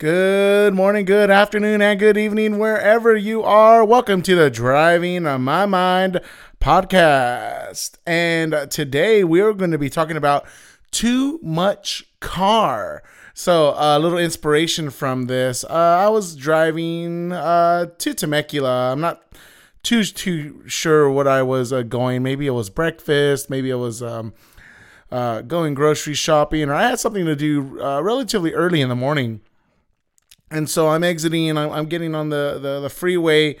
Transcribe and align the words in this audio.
Good 0.00 0.72
morning, 0.72 1.04
good 1.04 1.30
afternoon, 1.30 1.82
and 1.82 2.00
good 2.00 2.16
evening, 2.16 2.58
wherever 2.58 3.14
you 3.14 3.42
are. 3.42 3.84
Welcome 3.84 4.22
to 4.22 4.34
the 4.34 4.48
Driving 4.48 5.24
My 5.24 5.66
Mind 5.66 6.22
podcast. 6.58 7.98
And 8.06 8.66
today 8.70 9.24
we're 9.24 9.52
going 9.52 9.72
to 9.72 9.78
be 9.78 9.90
talking 9.90 10.16
about 10.16 10.46
too 10.90 11.38
much 11.42 12.02
car. 12.18 13.02
So, 13.34 13.74
a 13.76 13.98
little 13.98 14.16
inspiration 14.16 14.88
from 14.88 15.26
this. 15.26 15.64
Uh, 15.64 15.98
I 16.00 16.08
was 16.08 16.34
driving 16.34 17.32
uh, 17.32 17.88
to 17.98 18.14
Temecula. 18.14 18.92
I'm 18.92 19.02
not 19.02 19.22
too 19.82 20.02
too 20.04 20.62
sure 20.66 21.10
what 21.10 21.28
I 21.28 21.42
was 21.42 21.74
uh, 21.74 21.82
going. 21.82 22.22
Maybe 22.22 22.46
it 22.46 22.52
was 22.52 22.70
breakfast. 22.70 23.50
Maybe 23.50 23.68
it 23.68 23.74
was 23.74 24.02
um, 24.02 24.32
uh, 25.12 25.42
going 25.42 25.74
grocery 25.74 26.14
shopping, 26.14 26.70
or 26.70 26.72
I 26.72 26.88
had 26.88 26.98
something 26.98 27.26
to 27.26 27.36
do 27.36 27.78
uh, 27.82 28.00
relatively 28.00 28.54
early 28.54 28.80
in 28.80 28.88
the 28.88 28.96
morning 28.96 29.42
and 30.50 30.68
so 30.68 30.88
I'm 30.88 31.04
exiting 31.04 31.48
and 31.48 31.58
I'm, 31.58 31.86
getting 31.86 32.14
on 32.14 32.30
the, 32.30 32.58
the, 32.60 32.80
the 32.80 32.90
freeway. 32.90 33.56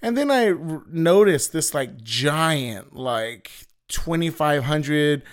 And 0.00 0.16
then 0.16 0.30
I 0.30 0.50
r- 0.50 0.82
noticed 0.88 1.52
this 1.52 1.74
like 1.74 2.00
giant, 2.02 2.94
like 2.94 3.50
2500 3.88 5.24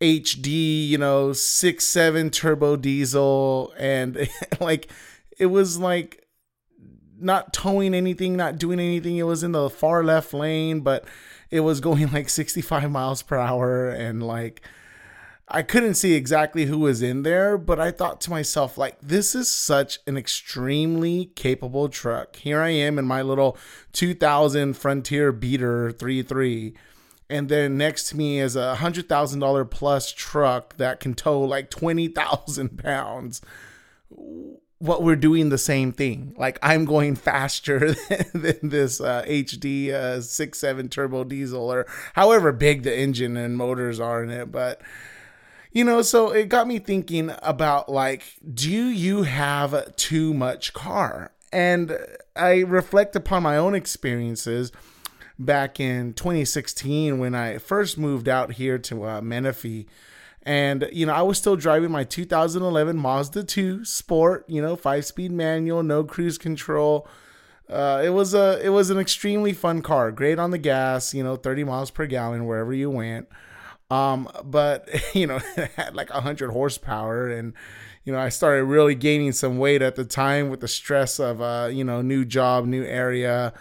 HD, 0.00 0.88
you 0.88 0.98
know, 0.98 1.32
six, 1.32 1.84
seven 1.86 2.30
turbo 2.30 2.76
diesel. 2.76 3.74
And 3.76 4.28
like, 4.60 4.90
it 5.36 5.46
was 5.46 5.78
like 5.78 6.28
not 7.18 7.52
towing 7.52 7.94
anything, 7.94 8.36
not 8.36 8.58
doing 8.58 8.78
anything. 8.78 9.16
It 9.16 9.24
was 9.24 9.42
in 9.42 9.52
the 9.52 9.68
far 9.68 10.04
left 10.04 10.32
lane, 10.32 10.80
but 10.80 11.04
it 11.50 11.60
was 11.60 11.80
going 11.80 12.12
like 12.12 12.28
65 12.28 12.88
miles 12.90 13.22
per 13.22 13.36
hour 13.36 13.88
and 13.88 14.22
like, 14.22 14.62
I 15.54 15.60
couldn't 15.60 15.94
see 15.94 16.14
exactly 16.14 16.64
who 16.64 16.78
was 16.78 17.02
in 17.02 17.24
there, 17.24 17.58
but 17.58 17.78
I 17.78 17.90
thought 17.90 18.22
to 18.22 18.30
myself, 18.30 18.78
like, 18.78 18.98
this 19.02 19.34
is 19.34 19.50
such 19.50 19.98
an 20.06 20.16
extremely 20.16 21.26
capable 21.36 21.90
truck. 21.90 22.36
Here 22.36 22.62
I 22.62 22.70
am 22.70 22.98
in 22.98 23.04
my 23.04 23.20
little 23.20 23.58
2000 23.92 24.72
Frontier 24.72 25.30
Beater 25.30 25.92
3.3. 25.92 26.74
And 27.28 27.50
then 27.50 27.76
next 27.76 28.08
to 28.08 28.16
me 28.16 28.40
is 28.40 28.56
a 28.56 28.76
$100,000 28.78 29.70
plus 29.70 30.10
truck 30.10 30.78
that 30.78 31.00
can 31.00 31.12
tow 31.12 31.42
like 31.42 31.68
20,000 31.68 32.78
pounds. 32.82 33.42
What 34.78 35.02
we're 35.02 35.16
doing 35.16 35.50
the 35.50 35.58
same 35.58 35.92
thing. 35.92 36.34
Like, 36.38 36.58
I'm 36.62 36.86
going 36.86 37.14
faster 37.14 37.92
than, 37.92 38.24
than 38.32 38.68
this 38.70 39.02
uh, 39.02 39.22
HD 39.28 39.90
uh, 39.92 40.18
6.7 40.18 40.90
turbo 40.90 41.24
diesel 41.24 41.70
or 41.70 41.86
however 42.14 42.52
big 42.52 42.84
the 42.84 42.98
engine 42.98 43.36
and 43.36 43.58
motors 43.58 44.00
are 44.00 44.24
in 44.24 44.30
it. 44.30 44.50
But 44.50 44.80
you 45.72 45.84
know, 45.84 46.02
so 46.02 46.30
it 46.30 46.48
got 46.48 46.66
me 46.66 46.78
thinking 46.78 47.32
about 47.42 47.88
like, 47.88 48.24
do 48.52 48.70
you 48.70 49.22
have 49.22 49.96
too 49.96 50.34
much 50.34 50.72
car? 50.72 51.32
And 51.52 51.98
I 52.36 52.60
reflect 52.60 53.16
upon 53.16 53.42
my 53.42 53.56
own 53.56 53.74
experiences 53.74 54.72
back 55.38 55.80
in 55.80 56.12
2016 56.14 57.18
when 57.18 57.34
I 57.34 57.58
first 57.58 57.98
moved 57.98 58.28
out 58.28 58.52
here 58.52 58.78
to 58.78 59.04
uh, 59.04 59.20
Menifee. 59.20 59.86
And, 60.44 60.88
you 60.92 61.06
know, 61.06 61.14
I 61.14 61.22
was 61.22 61.38
still 61.38 61.56
driving 61.56 61.90
my 61.90 62.04
2011 62.04 62.96
Mazda 62.96 63.44
2 63.44 63.84
Sport, 63.84 64.44
you 64.48 64.60
know, 64.60 64.76
five 64.76 65.06
speed 65.06 65.30
manual, 65.30 65.82
no 65.82 66.04
cruise 66.04 66.36
control. 66.36 67.06
Uh, 67.68 68.02
it 68.04 68.10
was 68.10 68.34
a 68.34 68.60
it 68.62 68.68
was 68.68 68.90
an 68.90 68.98
extremely 68.98 69.52
fun 69.52 69.80
car, 69.80 70.10
great 70.10 70.38
on 70.38 70.50
the 70.50 70.58
gas, 70.58 71.14
you 71.14 71.22
know, 71.22 71.36
30 71.36 71.64
miles 71.64 71.90
per 71.90 72.06
gallon 72.06 72.44
wherever 72.44 72.74
you 72.74 72.90
went. 72.90 73.28
Um, 73.92 74.26
but 74.42 74.88
you 75.14 75.26
know, 75.26 75.40
it 75.56 75.70
had 75.76 75.94
like 75.94 76.10
hundred 76.10 76.50
horsepower, 76.50 77.28
and 77.28 77.52
you 78.04 78.12
know, 78.12 78.18
I 78.18 78.30
started 78.30 78.64
really 78.64 78.94
gaining 78.94 79.32
some 79.32 79.58
weight 79.58 79.82
at 79.82 79.96
the 79.96 80.04
time 80.04 80.48
with 80.48 80.60
the 80.60 80.68
stress 80.68 81.20
of 81.20 81.42
uh, 81.42 81.68
you 81.70 81.84
know, 81.84 82.00
new 82.00 82.24
job, 82.24 82.64
new 82.64 82.84
area, 82.84 83.52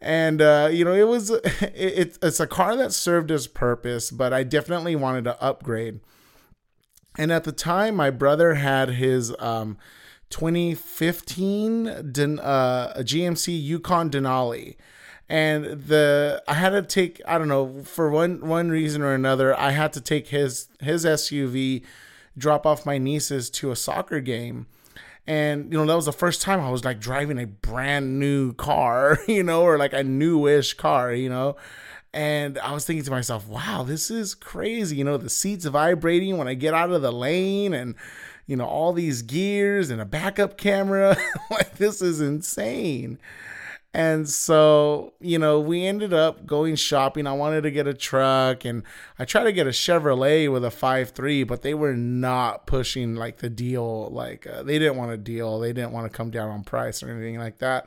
and 0.00 0.42
uh, 0.42 0.68
you 0.70 0.84
know, 0.84 0.92
it 0.92 1.08
was 1.08 1.30
it, 1.60 2.18
it's 2.22 2.40
a 2.40 2.46
car 2.46 2.76
that 2.76 2.92
served 2.92 3.30
its 3.30 3.46
purpose, 3.46 4.10
but 4.10 4.32
I 4.32 4.42
definitely 4.42 4.94
wanted 4.94 5.24
to 5.24 5.42
upgrade. 5.42 6.00
And 7.18 7.30
at 7.30 7.44
the 7.44 7.52
time, 7.52 7.94
my 7.94 8.10
brother 8.10 8.54
had 8.54 8.90
his 8.90 9.34
um, 9.38 9.76
2015 10.30 12.10
Den- 12.10 12.40
uh, 12.40 12.94
GMC 12.98 13.62
Yukon 13.62 14.10
Denali 14.10 14.76
and 15.32 15.64
the 15.64 16.42
I 16.46 16.52
had 16.52 16.70
to 16.70 16.82
take 16.82 17.22
I 17.26 17.38
don't 17.38 17.48
know 17.48 17.84
for 17.84 18.10
one 18.10 18.46
one 18.46 18.68
reason 18.68 19.00
or 19.00 19.14
another 19.14 19.58
I 19.58 19.70
had 19.70 19.94
to 19.94 20.00
take 20.02 20.28
his 20.28 20.68
his 20.78 21.06
SUV 21.06 21.84
drop 22.36 22.66
off 22.66 22.84
my 22.84 22.98
nieces 22.98 23.48
to 23.50 23.70
a 23.70 23.76
soccer 23.76 24.20
game. 24.20 24.66
And 25.26 25.72
you 25.72 25.78
know 25.78 25.86
that 25.86 25.96
was 25.96 26.04
the 26.04 26.12
first 26.12 26.42
time 26.42 26.60
I 26.60 26.70
was 26.70 26.84
like 26.84 27.00
driving 27.00 27.38
a 27.38 27.46
brand 27.46 28.20
new 28.20 28.52
car 28.52 29.20
you 29.26 29.42
know 29.42 29.62
or 29.62 29.78
like 29.78 29.94
a 29.94 30.04
newish 30.04 30.74
car 30.74 31.14
you 31.14 31.30
know? 31.30 31.56
And 32.12 32.58
I 32.58 32.74
was 32.74 32.84
thinking 32.84 33.04
to 33.06 33.10
myself 33.10 33.48
wow 33.48 33.84
this 33.84 34.10
is 34.10 34.34
crazy 34.34 34.96
you 34.96 35.04
know 35.04 35.16
the 35.16 35.30
seats 35.30 35.64
vibrating 35.64 36.36
when 36.36 36.46
I 36.46 36.52
get 36.52 36.74
out 36.74 36.90
of 36.90 37.00
the 37.00 37.12
lane 37.12 37.72
and 37.72 37.94
you 38.46 38.56
know 38.56 38.66
all 38.66 38.92
these 38.92 39.22
gears 39.22 39.88
and 39.88 39.98
a 39.98 40.04
backup 40.04 40.58
camera. 40.58 41.16
Like 41.50 41.76
this 41.78 42.02
is 42.02 42.20
insane 42.20 43.18
and 43.94 44.26
so, 44.26 45.12
you 45.20 45.38
know, 45.38 45.60
we 45.60 45.84
ended 45.84 46.14
up 46.14 46.46
going 46.46 46.76
shopping. 46.76 47.26
I 47.26 47.34
wanted 47.34 47.62
to 47.62 47.70
get 47.70 47.86
a 47.86 47.92
truck 47.92 48.64
and 48.64 48.84
I 49.18 49.26
tried 49.26 49.44
to 49.44 49.52
get 49.52 49.66
a 49.66 49.70
Chevrolet 49.70 50.50
with 50.50 50.64
a 50.64 50.70
5.3, 50.70 51.46
but 51.46 51.60
they 51.60 51.74
were 51.74 51.94
not 51.94 52.66
pushing 52.66 53.16
like 53.16 53.38
the 53.38 53.50
deal. 53.50 54.08
Like 54.08 54.46
uh, 54.46 54.62
they 54.62 54.78
didn't 54.78 54.96
want 54.96 55.12
a 55.12 55.18
deal. 55.18 55.60
They 55.60 55.74
didn't 55.74 55.92
want 55.92 56.10
to 56.10 56.16
come 56.16 56.30
down 56.30 56.48
on 56.48 56.64
price 56.64 57.02
or 57.02 57.10
anything 57.10 57.38
like 57.38 57.58
that. 57.58 57.86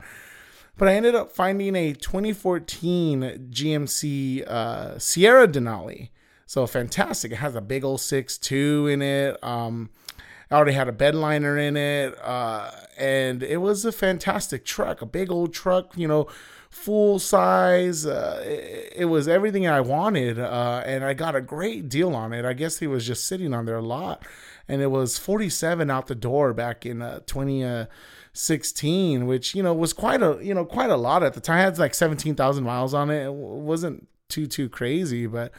But 0.77 0.89
I 0.89 0.93
ended 0.93 1.15
up 1.15 1.31
finding 1.31 1.75
a 1.75 1.93
2014 1.93 3.49
GMC 3.49 4.47
uh, 4.47 4.99
Sierra 4.99 5.47
Denali. 5.47 6.09
So 6.45 6.67
fantastic. 6.67 7.31
It 7.31 7.37
has 7.37 7.55
a 7.55 7.61
big 7.61 7.83
old 7.83 7.99
6.2 7.99 8.93
in 8.93 9.01
it. 9.01 9.43
Um, 9.43 9.89
I 10.49 10.55
already 10.55 10.73
had 10.73 10.87
a 10.87 10.91
bedliner 10.91 11.61
in 11.61 11.75
it, 11.75 12.17
uh, 12.23 12.71
and 12.97 13.41
it 13.41 13.57
was 13.57 13.85
a 13.85 13.91
fantastic 13.91 14.63
truck, 14.63 15.01
a 15.01 15.05
big 15.05 15.31
old 15.31 15.53
truck, 15.53 15.97
you 15.97 16.07
know, 16.07 16.27
full 16.69 17.19
size. 17.19 18.05
Uh, 18.05 18.43
it, 18.45 18.93
it, 18.97 19.05
was 19.05 19.27
everything 19.27 19.67
I 19.67 19.81
wanted, 19.81 20.37
uh, 20.37 20.83
and 20.85 21.03
I 21.03 21.13
got 21.13 21.35
a 21.35 21.41
great 21.41 21.89
deal 21.89 22.15
on 22.15 22.33
it. 22.33 22.45
I 22.45 22.53
guess 22.53 22.79
he 22.79 22.87
was 22.87 23.07
just 23.07 23.25
sitting 23.25 23.53
on 23.53 23.65
there 23.65 23.77
a 23.77 23.81
lot, 23.81 24.23
and 24.67 24.81
it 24.81 24.91
was 24.91 25.17
47 25.17 25.89
out 25.89 26.07
the 26.07 26.15
door 26.15 26.53
back 26.53 26.85
in 26.85 27.01
uh, 27.01 27.21
2016, 27.25 29.25
which 29.25 29.55
you 29.55 29.63
know 29.63 29.73
was 29.73 29.93
quite 29.93 30.21
a 30.21 30.37
you 30.41 30.53
know 30.53 30.65
quite 30.65 30.91
a 30.91 30.97
lot 30.97 31.23
at 31.23 31.33
the 31.33 31.41
time. 31.41 31.59
It 31.59 31.63
had 31.63 31.79
like 31.79 31.95
17,000 31.95 32.63
miles 32.63 32.93
on 32.93 33.09
it. 33.09 33.25
It 33.25 33.33
wasn't 33.33 34.07
too 34.29 34.45
too 34.45 34.69
crazy, 34.69 35.25
but 35.25 35.51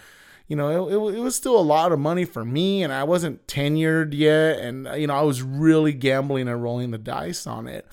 you 0.49 0.57
know, 0.57 0.89
it, 0.89 0.93
it, 0.93 1.17
it, 1.17 1.21
was 1.21 1.35
still 1.35 1.59
a 1.59 1.61
lot 1.61 1.93
of 1.93 1.99
money 1.99 2.25
for 2.25 2.45
me, 2.45 2.83
and 2.83 2.93
I 2.93 3.05
wasn't 3.05 3.47
tenured 3.47 4.15
yet, 4.15 4.61
and 4.61 4.89
you 4.97 5.07
know, 5.07 5.15
I 5.15 5.23
was 5.23 5.43
really 5.43 5.93
gambling 5.93 6.49
and 6.49 6.63
rolling 6.63 6.93
the 6.93 6.99
dice 6.99 7.47
on 7.47 7.67
it. 7.67 7.87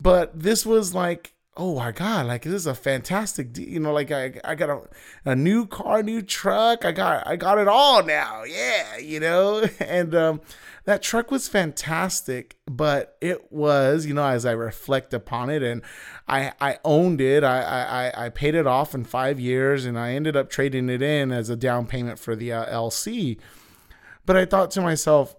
But 0.00 0.38
this 0.38 0.66
was 0.66 0.94
like, 0.94 1.32
oh 1.58 1.74
my 1.74 1.92
god, 1.92 2.26
like 2.26 2.42
this 2.42 2.54
is 2.54 2.66
a 2.66 2.74
fantastic, 2.74 3.52
deal. 3.52 3.68
you 3.68 3.80
know, 3.80 3.92
like 3.92 4.10
I 4.10 4.40
I 4.44 4.54
got 4.54 4.70
a, 4.70 4.80
a 5.24 5.36
new 5.36 5.66
car, 5.66 6.02
new 6.02 6.22
truck, 6.22 6.84
I 6.84 6.92
got 6.92 7.26
I 7.26 7.36
got 7.36 7.58
it 7.58 7.68
all 7.68 8.02
now, 8.04 8.44
yeah, 8.44 8.96
you 8.96 9.20
know, 9.20 9.66
and 9.80 10.14
um, 10.14 10.40
that 10.88 11.02
truck 11.02 11.30
was 11.30 11.48
fantastic, 11.48 12.56
but 12.64 13.18
it 13.20 13.52
was, 13.52 14.06
you 14.06 14.14
know, 14.14 14.24
as 14.24 14.46
I 14.46 14.52
reflect 14.52 15.12
upon 15.12 15.50
it 15.50 15.62
and 15.62 15.82
I, 16.26 16.54
I 16.62 16.78
owned 16.82 17.20
it, 17.20 17.44
I, 17.44 18.10
I, 18.14 18.24
I 18.24 18.28
paid 18.30 18.54
it 18.54 18.66
off 18.66 18.94
in 18.94 19.04
five 19.04 19.38
years 19.38 19.84
and 19.84 19.98
I 19.98 20.14
ended 20.14 20.34
up 20.34 20.48
trading 20.48 20.88
it 20.88 21.02
in 21.02 21.30
as 21.30 21.50
a 21.50 21.56
down 21.56 21.86
payment 21.86 22.18
for 22.18 22.34
the 22.34 22.54
uh, 22.54 22.64
LC. 22.74 23.38
But 24.24 24.38
I 24.38 24.46
thought 24.46 24.70
to 24.72 24.80
myself, 24.80 25.36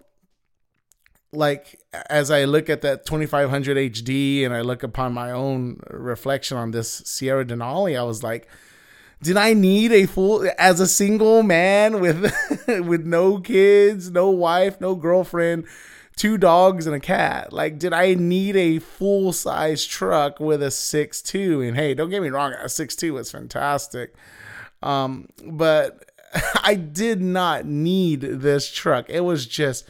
like, 1.32 1.80
as 2.08 2.30
I 2.30 2.44
look 2.44 2.68
at 2.68 2.82
that 2.82 3.06
2500 3.06 3.76
HD 3.92 4.44
and 4.44 4.52
I 4.52 4.62
look 4.62 4.82
upon 4.82 5.12
my 5.12 5.30
own 5.30 5.80
reflection 5.90 6.56
on 6.56 6.72
this 6.72 7.02
Sierra 7.04 7.44
Denali, 7.44 7.98
I 7.98 8.02
was 8.02 8.22
like, 8.22 8.48
did 9.22 9.36
I 9.36 9.52
need 9.52 9.92
a 9.92 10.06
full 10.06 10.50
as 10.58 10.80
a 10.80 10.86
single 10.86 11.42
man 11.42 12.00
with 12.00 12.32
with 12.68 13.04
no 13.04 13.38
kids, 13.38 14.10
no 14.10 14.30
wife, 14.30 14.80
no 14.80 14.94
girlfriend, 14.94 15.66
two 16.16 16.38
dogs 16.38 16.86
and 16.86 16.96
a 16.96 17.00
cat? 17.00 17.52
Like, 17.52 17.78
did 17.78 17.92
I 17.92 18.14
need 18.14 18.56
a 18.56 18.78
full 18.78 19.32
size 19.32 19.84
truck 19.84 20.40
with 20.40 20.62
a 20.62 20.70
six 20.70 21.20
two? 21.20 21.60
And 21.60 21.76
hey, 21.76 21.94
don't 21.94 22.10
get 22.10 22.22
me 22.22 22.30
wrong, 22.30 22.54
a 22.54 22.68
six 22.68 22.96
two 22.96 23.14
was 23.14 23.30
fantastic, 23.30 24.14
um, 24.82 25.28
but 25.44 26.10
I 26.62 26.74
did 26.74 27.20
not 27.20 27.66
need 27.66 28.22
this 28.22 28.70
truck. 28.70 29.10
It 29.10 29.20
was 29.20 29.46
just 29.46 29.86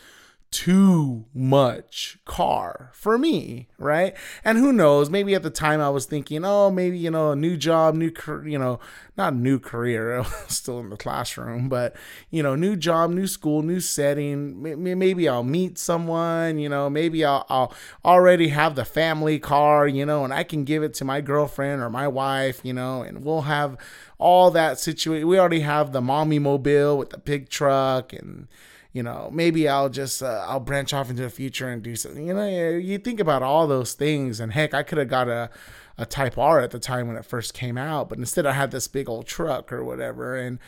too 0.51 1.27
much 1.33 2.19
car 2.25 2.91
for 2.93 3.17
me, 3.17 3.69
right? 3.79 4.17
And 4.45 4.59
who 4.59 4.73
knows, 4.73 5.09
maybe 5.09 5.35
at 5.35 5.45
the 5.45 5.51
time 5.51 5.81
I 5.81 5.91
was 5.91 6.07
thinking, 6.07 6.45
oh, 6.45 6.71
maybe, 6.71 6.99
you 6.99 7.11
know, 7.11 7.31
a 7.31 7.37
new 7.37 7.57
job, 7.57 7.95
new, 7.95 8.11
you 8.45 8.59
know, 8.59 8.81
not 9.17 9.35
new 9.35 9.61
career, 9.61 10.25
still 10.49 10.81
in 10.81 10.91
the 10.91 10.97
classroom, 10.97 11.69
but, 11.69 11.95
you 12.31 12.43
know, 12.43 12.57
new 12.57 12.75
job, 12.75 13.11
new 13.11 13.29
school, 13.29 13.63
new 13.63 13.79
setting. 13.79 14.61
Maybe 14.99 15.29
I'll 15.29 15.45
meet 15.45 15.79
someone, 15.79 16.59
you 16.59 16.69
know, 16.69 16.91
maybe 16.91 17.25
I'll, 17.25 17.47
I'll 17.49 17.73
already 18.05 18.49
have 18.49 18.75
the 18.75 18.85
family 18.85 19.39
car, 19.39 19.87
you 19.87 20.05
know, 20.05 20.25
and 20.25 20.35
I 20.35 20.43
can 20.43 20.65
give 20.65 20.83
it 20.83 20.95
to 20.95 21.05
my 21.05 21.21
girlfriend 21.21 21.81
or 21.81 21.91
my 21.91 22.09
wife, 22.09 22.61
you 22.65 22.73
know, 22.73 23.03
and 23.03 23.25
we'll 23.25 23.43
have 23.43 23.77
all 24.19 24.51
that 24.51 24.81
situation. 24.81 25.29
We 25.29 25.39
already 25.39 25.61
have 25.61 25.93
the 25.93 26.01
mommy 26.01 26.41
mobile 26.41 26.99
with 26.99 27.11
the 27.11 27.19
big 27.19 27.51
truck 27.51 28.13
and, 28.13 28.49
you 28.93 29.03
know, 29.03 29.31
maybe 29.33 29.69
I'll 29.69 29.89
just 29.89 30.23
uh, 30.23 30.45
I'll 30.49 30.61
branch 30.61 30.93
off 30.93 31.11
into 31.11 31.23
the 31.23 31.31
future 31.31 31.69
and 31.69 31.83
do 31.83 31.95
something. 31.95 32.27
You 32.27 32.35
know, 32.35 32.47
you 32.47 32.99
think 32.99 33.21
about 33.21 33.43
all 33.43 33.67
those 33.67 33.95
things, 33.95 34.41
and 34.41 34.53
heck, 34.53 34.75
I 34.75 34.83
could 34.83 34.99
have 34.99 35.09
got 35.09 35.29
a 35.29 35.51
a 35.97 36.07
Type 36.07 36.39
R 36.39 36.61
at 36.61 36.71
the 36.71 36.79
time 36.79 37.09
when 37.09 37.17
it 37.17 37.25
first 37.25 37.53
came 37.53 37.77
out, 37.77 38.09
but 38.09 38.19
instead 38.19 38.47
I 38.47 38.53
had 38.53 38.71
this 38.71 38.89
big 38.89 39.09
old 39.09 39.27
truck 39.27 39.73
or 39.73 39.85
whatever, 39.85 40.35
and 40.35 40.59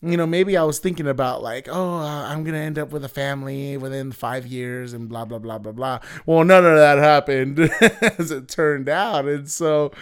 you 0.00 0.16
know, 0.16 0.26
maybe 0.26 0.56
I 0.56 0.62
was 0.62 0.78
thinking 0.78 1.08
about 1.08 1.42
like, 1.42 1.68
oh, 1.68 1.98
uh, 1.98 2.28
I'm 2.28 2.44
gonna 2.44 2.58
end 2.58 2.78
up 2.78 2.90
with 2.90 3.04
a 3.04 3.08
family 3.08 3.76
within 3.76 4.12
five 4.12 4.46
years 4.46 4.92
and 4.92 5.08
blah 5.08 5.24
blah 5.24 5.38
blah 5.38 5.58
blah 5.58 5.72
blah. 5.72 6.00
Well, 6.26 6.44
none 6.44 6.64
of 6.64 6.76
that 6.76 6.98
happened, 6.98 7.58
as 8.18 8.30
it 8.30 8.48
turned 8.48 8.88
out, 8.88 9.26
and 9.26 9.48
so, 9.48 9.92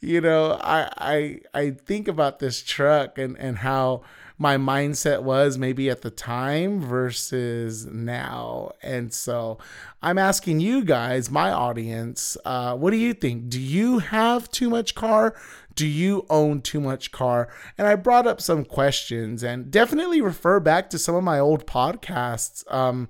you 0.00 0.20
know, 0.20 0.58
I 0.60 0.90
I 0.98 1.40
I 1.58 1.70
think 1.70 2.08
about 2.08 2.38
this 2.38 2.62
truck 2.62 3.18
and 3.18 3.38
and 3.38 3.58
how 3.58 4.02
my 4.44 4.58
mindset 4.58 5.22
was 5.22 5.56
maybe 5.56 5.88
at 5.88 6.02
the 6.02 6.10
time 6.10 6.78
versus 6.78 7.86
now. 7.86 8.72
And 8.82 9.10
so 9.10 9.56
I'm 10.02 10.18
asking 10.18 10.60
you 10.60 10.84
guys, 10.84 11.30
my 11.30 11.50
audience, 11.50 12.36
uh, 12.44 12.76
what 12.76 12.90
do 12.90 12.98
you 12.98 13.14
think? 13.14 13.48
Do 13.48 13.58
you 13.58 14.00
have 14.00 14.50
too 14.50 14.68
much 14.68 14.94
car? 14.94 15.34
Do 15.74 15.86
you 15.86 16.26
own 16.28 16.60
too 16.60 16.78
much 16.78 17.10
car? 17.10 17.48
And 17.78 17.88
I 17.88 17.94
brought 17.94 18.26
up 18.26 18.38
some 18.38 18.66
questions 18.66 19.42
and 19.42 19.70
definitely 19.70 20.20
refer 20.20 20.60
back 20.60 20.90
to 20.90 20.98
some 20.98 21.14
of 21.14 21.24
my 21.24 21.38
old 21.38 21.66
podcasts. 21.66 22.70
Um, 22.70 23.08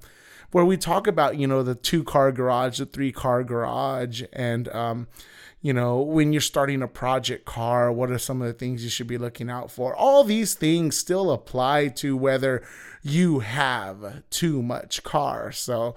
where 0.52 0.64
we 0.64 0.76
talk 0.76 1.08
about 1.08 1.36
you 1.36 1.48
know 1.48 1.64
the 1.64 1.74
two 1.74 2.04
car 2.04 2.30
garage 2.30 2.78
the 2.78 2.86
three 2.86 3.10
car 3.10 3.42
garage 3.42 4.22
and 4.32 4.68
um, 4.68 5.08
you 5.64 5.72
know, 5.72 6.02
when 6.02 6.30
you're 6.30 6.42
starting 6.42 6.82
a 6.82 6.86
project 6.86 7.46
car, 7.46 7.90
what 7.90 8.10
are 8.10 8.18
some 8.18 8.42
of 8.42 8.46
the 8.46 8.52
things 8.52 8.84
you 8.84 8.90
should 8.90 9.06
be 9.06 9.16
looking 9.16 9.48
out 9.48 9.70
for? 9.70 9.96
All 9.96 10.22
these 10.22 10.52
things 10.52 10.94
still 10.94 11.30
apply 11.30 11.88
to 11.88 12.18
whether 12.18 12.62
you 13.02 13.38
have 13.38 14.28
too 14.28 14.62
much 14.62 15.02
car. 15.02 15.52
So 15.52 15.94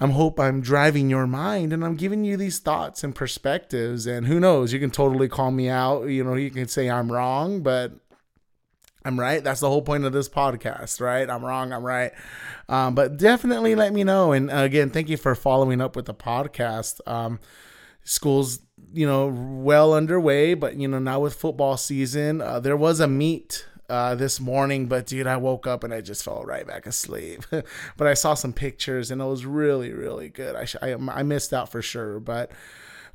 I'm 0.00 0.10
hope 0.10 0.40
I'm 0.40 0.60
driving 0.60 1.08
your 1.08 1.28
mind 1.28 1.72
and 1.72 1.84
I'm 1.84 1.94
giving 1.94 2.24
you 2.24 2.36
these 2.36 2.58
thoughts 2.58 3.04
and 3.04 3.14
perspectives. 3.14 4.08
And 4.08 4.26
who 4.26 4.40
knows, 4.40 4.72
you 4.72 4.80
can 4.80 4.90
totally 4.90 5.28
call 5.28 5.52
me 5.52 5.68
out. 5.68 6.06
You 6.06 6.24
know, 6.24 6.34
you 6.34 6.50
can 6.50 6.66
say 6.66 6.90
I'm 6.90 7.12
wrong, 7.12 7.62
but 7.62 7.92
I'm 9.04 9.20
right. 9.20 9.44
That's 9.44 9.60
the 9.60 9.68
whole 9.68 9.82
point 9.82 10.04
of 10.04 10.12
this 10.12 10.28
podcast, 10.28 11.00
right? 11.00 11.30
I'm 11.30 11.44
wrong. 11.44 11.72
I'm 11.72 11.84
right. 11.84 12.10
Um, 12.68 12.96
but 12.96 13.18
definitely 13.18 13.76
let 13.76 13.92
me 13.92 14.02
know. 14.02 14.32
And 14.32 14.50
again, 14.50 14.90
thank 14.90 15.08
you 15.08 15.16
for 15.16 15.36
following 15.36 15.80
up 15.80 15.94
with 15.94 16.06
the 16.06 16.14
podcast. 16.14 17.00
Um, 17.06 17.38
schools 18.10 18.58
you 18.92 19.06
know, 19.06 19.28
well 19.28 19.94
underway, 19.94 20.54
but 20.54 20.76
you 20.76 20.88
know, 20.88 20.98
now 20.98 21.20
with 21.20 21.34
football 21.34 21.76
season, 21.76 22.40
uh, 22.40 22.58
there 22.58 22.76
was 22.76 22.98
a 22.98 23.06
meet 23.06 23.66
uh, 23.88 24.16
this 24.16 24.40
morning, 24.40 24.86
but 24.86 25.06
dude, 25.06 25.28
I 25.28 25.36
woke 25.36 25.66
up 25.66 25.84
and 25.84 25.94
I 25.94 26.00
just 26.00 26.24
fell 26.24 26.42
right 26.44 26.66
back 26.66 26.86
asleep. 26.86 27.44
but 27.50 28.06
I 28.08 28.14
saw 28.14 28.34
some 28.34 28.52
pictures 28.52 29.12
and 29.12 29.20
it 29.20 29.24
was 29.24 29.46
really, 29.46 29.92
really 29.92 30.28
good. 30.28 30.56
I, 30.56 30.64
sh- 30.64 30.76
I, 30.82 30.94
I 30.94 31.22
missed 31.22 31.52
out 31.52 31.70
for 31.70 31.82
sure, 31.82 32.18
but 32.18 32.50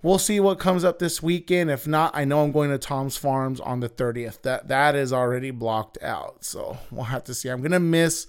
we'll 0.01 0.17
see 0.17 0.39
what 0.39 0.59
comes 0.59 0.85
up 0.85 0.99
this 0.99 1.21
weekend. 1.21 1.69
If 1.69 1.87
not, 1.87 2.15
I 2.15 2.23
know 2.23 2.43
I'm 2.43 2.53
going 2.53 2.69
to 2.69 2.77
Tom's 2.77 3.17
Farms 3.17 3.59
on 3.59 3.81
the 3.81 3.89
30th. 3.89 4.43
That 4.43 4.69
that 4.69 4.95
is 4.95 5.11
already 5.11 5.51
blocked 5.51 6.01
out, 6.01 6.45
so 6.45 6.77
we'll 6.89 7.05
have 7.05 7.25
to 7.25 7.33
see. 7.33 7.49
I'm 7.49 7.61
gonna 7.61 7.79
miss 7.79 8.27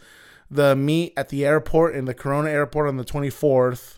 the 0.51 0.75
meet 0.75 1.13
at 1.17 1.29
the 1.29 1.45
airport 1.45 1.95
in 1.95 2.07
the 2.07 2.15
Corona 2.15 2.51
Airport 2.51 2.89
on 2.89 2.97
the 2.97 3.05
24th. 3.05 3.96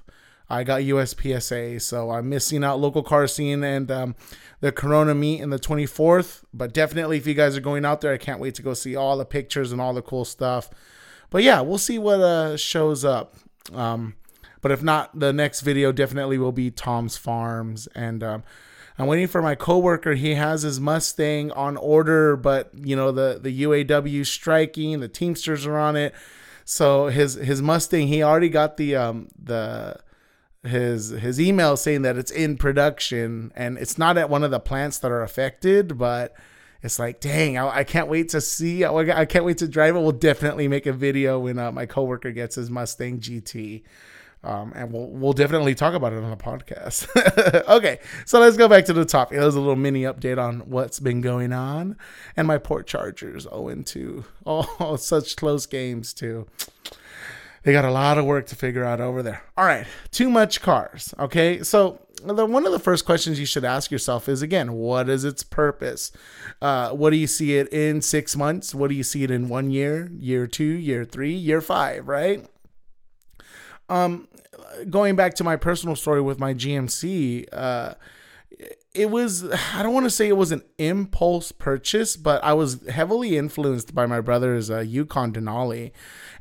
I 0.51 0.65
got 0.65 0.81
USPSA, 0.81 1.81
so 1.81 2.11
I'm 2.11 2.29
missing 2.29 2.65
out 2.65 2.81
local 2.81 3.03
car 3.03 3.27
scene 3.27 3.63
and 3.63 3.91
um, 3.91 4.17
the 4.61 4.73
Corona 4.73 5.15
meet 5.15 5.41
in 5.41 5.51
the 5.51 5.59
24th. 5.59 6.45
But 6.55 6.73
definitely, 6.73 7.19
if 7.19 7.27
you 7.27 7.35
guys 7.35 7.57
are 7.57 7.61
going 7.61 7.85
out 7.85 8.01
there, 8.01 8.13
I 8.13 8.19
can't 8.19 8.41
wait 8.41 8.55
to 8.55 8.63
go 8.63 8.73
see 8.73 8.97
all 8.97 9.19
the 9.19 9.27
pictures 9.27 9.73
and 9.73 9.81
all 9.81 9.93
the 9.93 10.03
cool 10.03 10.25
stuff. 10.25 10.71
But 11.31 11.43
yeah, 11.43 11.61
we'll 11.61 11.79
see 11.79 11.99
what 11.99 12.21
uh, 12.21 12.57
shows 12.57 13.05
up. 13.05 13.35
Um, 13.75 14.15
but 14.61 14.73
if 14.73 14.83
not, 14.83 15.19
the 15.19 15.33
next 15.33 15.61
video 15.61 15.93
definitely 15.93 16.39
will 16.39 16.53
be 16.53 16.71
Tom's 16.71 17.17
Farms. 17.17 17.87
And 17.89 18.23
um, 18.23 18.43
I'm 18.99 19.07
waiting 19.07 19.29
for 19.29 19.43
my 19.43 19.55
coworker. 19.55 20.15
He 20.15 20.35
has 20.35 20.63
his 20.63 20.81
Mustang 20.81 21.53
on 21.53 21.77
order, 21.77 22.37
but 22.37 22.71
you 22.75 22.97
know 22.97 23.13
the 23.13 23.39
the 23.41 23.63
UAW 23.63 24.27
striking, 24.27 25.01
the 25.01 25.09
Teamsters 25.09 25.67
are 25.67 25.79
on 25.79 25.95
it. 25.95 26.15
So 26.65 27.07
his 27.07 27.35
his 27.35 27.63
Mustang, 27.63 28.09
he 28.09 28.23
already 28.23 28.49
got 28.49 28.77
the 28.77 28.97
um 28.97 29.29
the 29.41 29.99
his 30.65 31.11
his 31.11 31.41
email 31.41 31.77
saying 31.77 32.03
that 32.03 32.17
it's 32.17 32.31
in 32.31 32.57
production 32.57 33.53
and 33.55 33.79
it's 33.79 33.99
not 33.99 34.19
at 34.19 34.29
one 34.29 34.43
of 34.43 34.51
the 34.51 34.61
plants 34.61 34.99
that 34.99 35.11
are 35.11 35.23
affected, 35.23 35.99
but 35.99 36.35
it's 36.83 36.99
like, 36.99 37.21
dang, 37.21 37.59
I, 37.59 37.79
I 37.79 37.85
can't 37.85 38.09
wait 38.09 38.31
to 38.31 38.41
see. 38.41 38.85
I, 38.85 38.93
I, 38.93 39.25
can't 39.25 39.45
wait 39.45 39.59
to 39.59 39.69
drive 39.69 39.97
it. 39.97 40.01
We'll 40.01 40.13
definitely 40.13 40.69
make 40.69 40.87
a 40.87 40.93
video 40.93 41.41
when 41.41 41.59
uh, 41.59 41.73
my 41.73 41.87
coworker 41.87 42.31
gets 42.31 42.55
his 42.55 42.71
Mustang 42.71 43.19
GT. 43.19 43.83
Um, 44.45 44.73
and 44.77 44.93
we'll 44.93 45.09
we'll 45.09 45.33
definitely 45.33 45.75
talk 45.75 45.95
about 45.95 46.13
it 46.13 46.23
on 46.23 46.31
the 46.31 46.37
podcast. 46.37 47.09
okay, 47.69 47.99
so 48.25 48.39
let's 48.39 48.57
go 48.57 48.69
back 48.69 48.85
to 48.85 48.93
the 48.93 49.05
topic. 49.05 49.37
There's 49.37 49.57
a 49.57 49.61
little 49.61 49.75
mini 49.75 50.03
update 50.03 50.39
on 50.39 50.61
what's 50.61 51.01
been 51.01 51.21
going 51.21 51.53
on, 51.53 51.97
and 52.37 52.47
my 52.47 52.57
port 52.57 52.87
chargers 52.87 53.49
owing 53.51 53.83
to 53.85 54.25
oh 54.47 54.95
such 54.95 55.35
close 55.35 55.67
games 55.67 56.15
too 56.15 56.47
they 57.63 57.73
got 57.73 57.85
a 57.85 57.91
lot 57.91 58.19
of 58.19 58.25
work 58.25 58.47
to 58.47 58.57
figure 58.57 58.85
out 58.85 59.01
over 59.01 59.23
there. 59.23 59.43
All 59.57 59.65
right, 59.65 59.87
too 60.11 60.31
much 60.31 60.61
cars. 60.61 61.15
Okay, 61.19 61.63
so 61.63 62.01
the, 62.25 62.47
one 62.47 62.67
of 62.67 62.73
the 62.73 62.79
first 62.79 63.05
questions 63.05 63.39
you 63.39 63.47
should 63.47 63.65
ask 63.65 63.91
yourself 63.91 64.29
is 64.29 64.43
again, 64.43 64.73
what 64.73 65.09
is 65.09 65.25
its 65.25 65.43
purpose? 65.43 66.13
Uh, 66.61 66.91
what 66.91 67.11
do 67.11 67.17
you 67.17 67.27
see 67.27 67.57
it 67.57 67.69
in 67.73 68.03
six 68.03 68.37
months? 68.37 68.75
What 68.75 68.89
do 68.89 68.95
you 68.95 69.03
see 69.03 69.25
it 69.25 69.31
in 69.31 69.49
one 69.49 69.71
year, 69.71 70.11
year 70.19 70.47
two, 70.47 70.65
year 70.65 71.05
three, 71.05 71.35
year 71.35 71.61
five? 71.61 72.09
Right. 72.09 72.47
Um, 73.89 74.29
going 74.91 75.17
back 75.17 75.35
to 75.35 75.45
my 75.45 75.57
personal 75.57 75.97
story 75.97 76.21
with 76.21 76.39
my 76.39 76.55
GMC, 76.55 77.47
uh, 77.53 77.95
it 78.99 79.11
was 79.11 79.45
I 79.75 79.83
don't 79.83 79.95
want 79.95 80.07
to 80.07 80.11
say 80.11 80.29
it 80.29 80.37
was 80.37 80.53
an 80.53 80.63
impulse 80.79 81.53
purchase, 81.53 82.17
but 82.17 82.43
I 82.43 82.53
was 82.53 82.87
heavily 82.89 83.37
influenced 83.37 83.95
by 83.95 84.07
my 84.07 84.21
brother's 84.21 84.71
uh, 84.71 84.81
Yukon 84.81 85.33
Denali, 85.33 85.93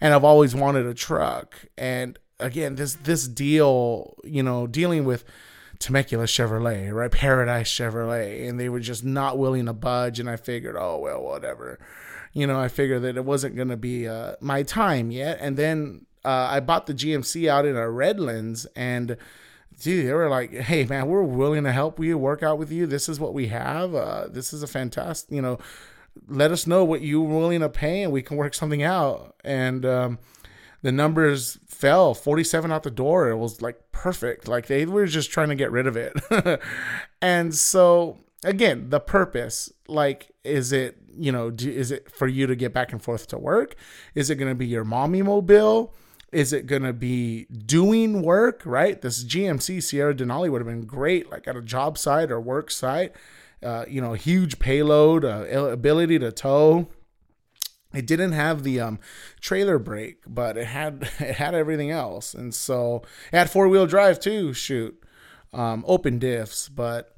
and 0.01 0.13
I've 0.13 0.23
always 0.23 0.55
wanted 0.55 0.85
a 0.85 0.93
truck. 0.93 1.55
And 1.77 2.17
again, 2.39 2.75
this 2.75 2.95
this 2.95 3.27
deal, 3.27 4.15
you 4.23 4.43
know, 4.43 4.67
dealing 4.67 5.05
with 5.05 5.23
Temecula 5.79 6.25
Chevrolet, 6.25 6.93
right, 6.93 7.11
Paradise 7.11 7.71
Chevrolet, 7.71 8.49
and 8.49 8.59
they 8.59 8.69
were 8.69 8.79
just 8.79 9.05
not 9.05 9.37
willing 9.37 9.67
to 9.67 9.73
budge. 9.73 10.19
And 10.19 10.29
I 10.29 10.35
figured, 10.35 10.75
oh 10.77 10.97
well, 10.97 11.21
whatever, 11.21 11.79
you 12.33 12.47
know, 12.47 12.59
I 12.59 12.67
figured 12.67 13.03
that 13.03 13.17
it 13.17 13.25
wasn't 13.25 13.55
going 13.55 13.69
to 13.69 13.77
be 13.77 14.07
uh, 14.07 14.33
my 14.41 14.63
time 14.63 15.11
yet. 15.11 15.37
And 15.39 15.55
then 15.55 16.05
uh, 16.25 16.47
I 16.49 16.59
bought 16.59 16.87
the 16.87 16.93
GMC 16.93 17.47
out 17.47 17.65
in 17.65 17.77
a 17.77 17.89
Redlands 17.89 18.65
and 18.75 19.17
dude, 19.81 20.07
they 20.07 20.13
were 20.13 20.29
like, 20.29 20.53
"Hey, 20.53 20.85
man, 20.85 21.07
we're 21.07 21.23
willing 21.23 21.63
to 21.63 21.71
help 21.71 21.99
you, 21.99 22.17
work 22.17 22.43
out 22.43 22.57
with 22.57 22.71
you. 22.71 22.85
This 22.85 23.09
is 23.09 23.19
what 23.19 23.33
we 23.33 23.47
have. 23.47 23.95
Uh, 23.95 24.27
this 24.29 24.53
is 24.53 24.63
a 24.63 24.67
fantastic, 24.67 25.31
you 25.31 25.41
know. 25.41 25.59
Let 26.27 26.51
us 26.51 26.65
know 26.65 26.83
what 26.83 27.01
you're 27.01 27.21
willing 27.21 27.59
to 27.61 27.69
pay, 27.69 28.03
and 28.03 28.11
we 28.11 28.21
can 28.21 28.37
work 28.37 28.53
something 28.53 28.83
out." 28.83 29.35
And 29.43 29.85
um, 29.85 30.19
the 30.81 30.91
numbers 30.91 31.59
fell 31.65 32.13
47 32.13 32.71
out 32.71 32.83
the 32.83 32.91
door. 32.91 33.29
It 33.29 33.37
was 33.37 33.61
like 33.61 33.91
perfect. 33.91 34.47
Like 34.47 34.67
they 34.67 34.85
were 34.85 35.05
just 35.05 35.31
trying 35.31 35.49
to 35.49 35.55
get 35.55 35.71
rid 35.71 35.87
of 35.87 35.95
it. 35.95 36.13
and 37.21 37.53
so 37.53 38.17
again, 38.43 38.89
the 38.89 38.99
purpose, 38.99 39.71
like, 39.87 40.31
is 40.43 40.71
it 40.71 40.97
you 41.17 41.31
know, 41.31 41.49
do, 41.49 41.69
is 41.69 41.91
it 41.91 42.11
for 42.11 42.27
you 42.27 42.47
to 42.47 42.55
get 42.55 42.73
back 42.73 42.91
and 42.91 43.01
forth 43.01 43.27
to 43.27 43.37
work? 43.37 43.75
Is 44.15 44.29
it 44.29 44.35
going 44.35 44.51
to 44.51 44.55
be 44.55 44.67
your 44.67 44.83
mommy 44.83 45.21
mobile? 45.21 45.93
Is 46.31 46.51
it 46.51 46.67
going 46.67 46.81
to 46.83 46.93
be 46.93 47.45
doing 47.45 48.21
work, 48.21 48.61
right? 48.65 49.01
This 49.01 49.23
GMC 49.23 49.81
Sierra 49.81 50.13
Denali 50.13 50.51
would 50.51 50.59
have 50.59 50.67
been 50.67 50.85
great, 50.85 51.31
like 51.31 51.47
at 51.47 51.55
a 51.55 51.61
job 51.61 51.97
site 51.97 52.31
or 52.31 52.41
work 52.41 52.69
site. 52.69 53.13
Uh, 53.63 53.85
you 53.87 54.01
know, 54.01 54.13
huge 54.13 54.59
payload, 54.59 55.25
uh, 55.25 55.45
ability 55.49 56.19
to 56.19 56.31
tow. 56.31 56.87
It 57.93 58.05
didn't 58.05 58.33
have 58.33 58.63
the 58.63 58.79
um, 58.79 58.99
trailer 59.39 59.79
brake, 59.79 60.23
but 60.27 60.57
it 60.57 60.67
had 60.67 61.09
it 61.19 61.35
had 61.35 61.55
everything 61.55 61.89
else, 61.89 62.33
and 62.33 62.53
so 62.53 63.03
it 63.31 63.37
had 63.37 63.49
four 63.49 63.67
wheel 63.67 63.87
drive 63.87 64.19
too. 64.19 64.53
Shoot, 64.53 65.01
um, 65.53 65.83
open 65.87 66.19
diffs, 66.19 66.69
but 66.73 67.15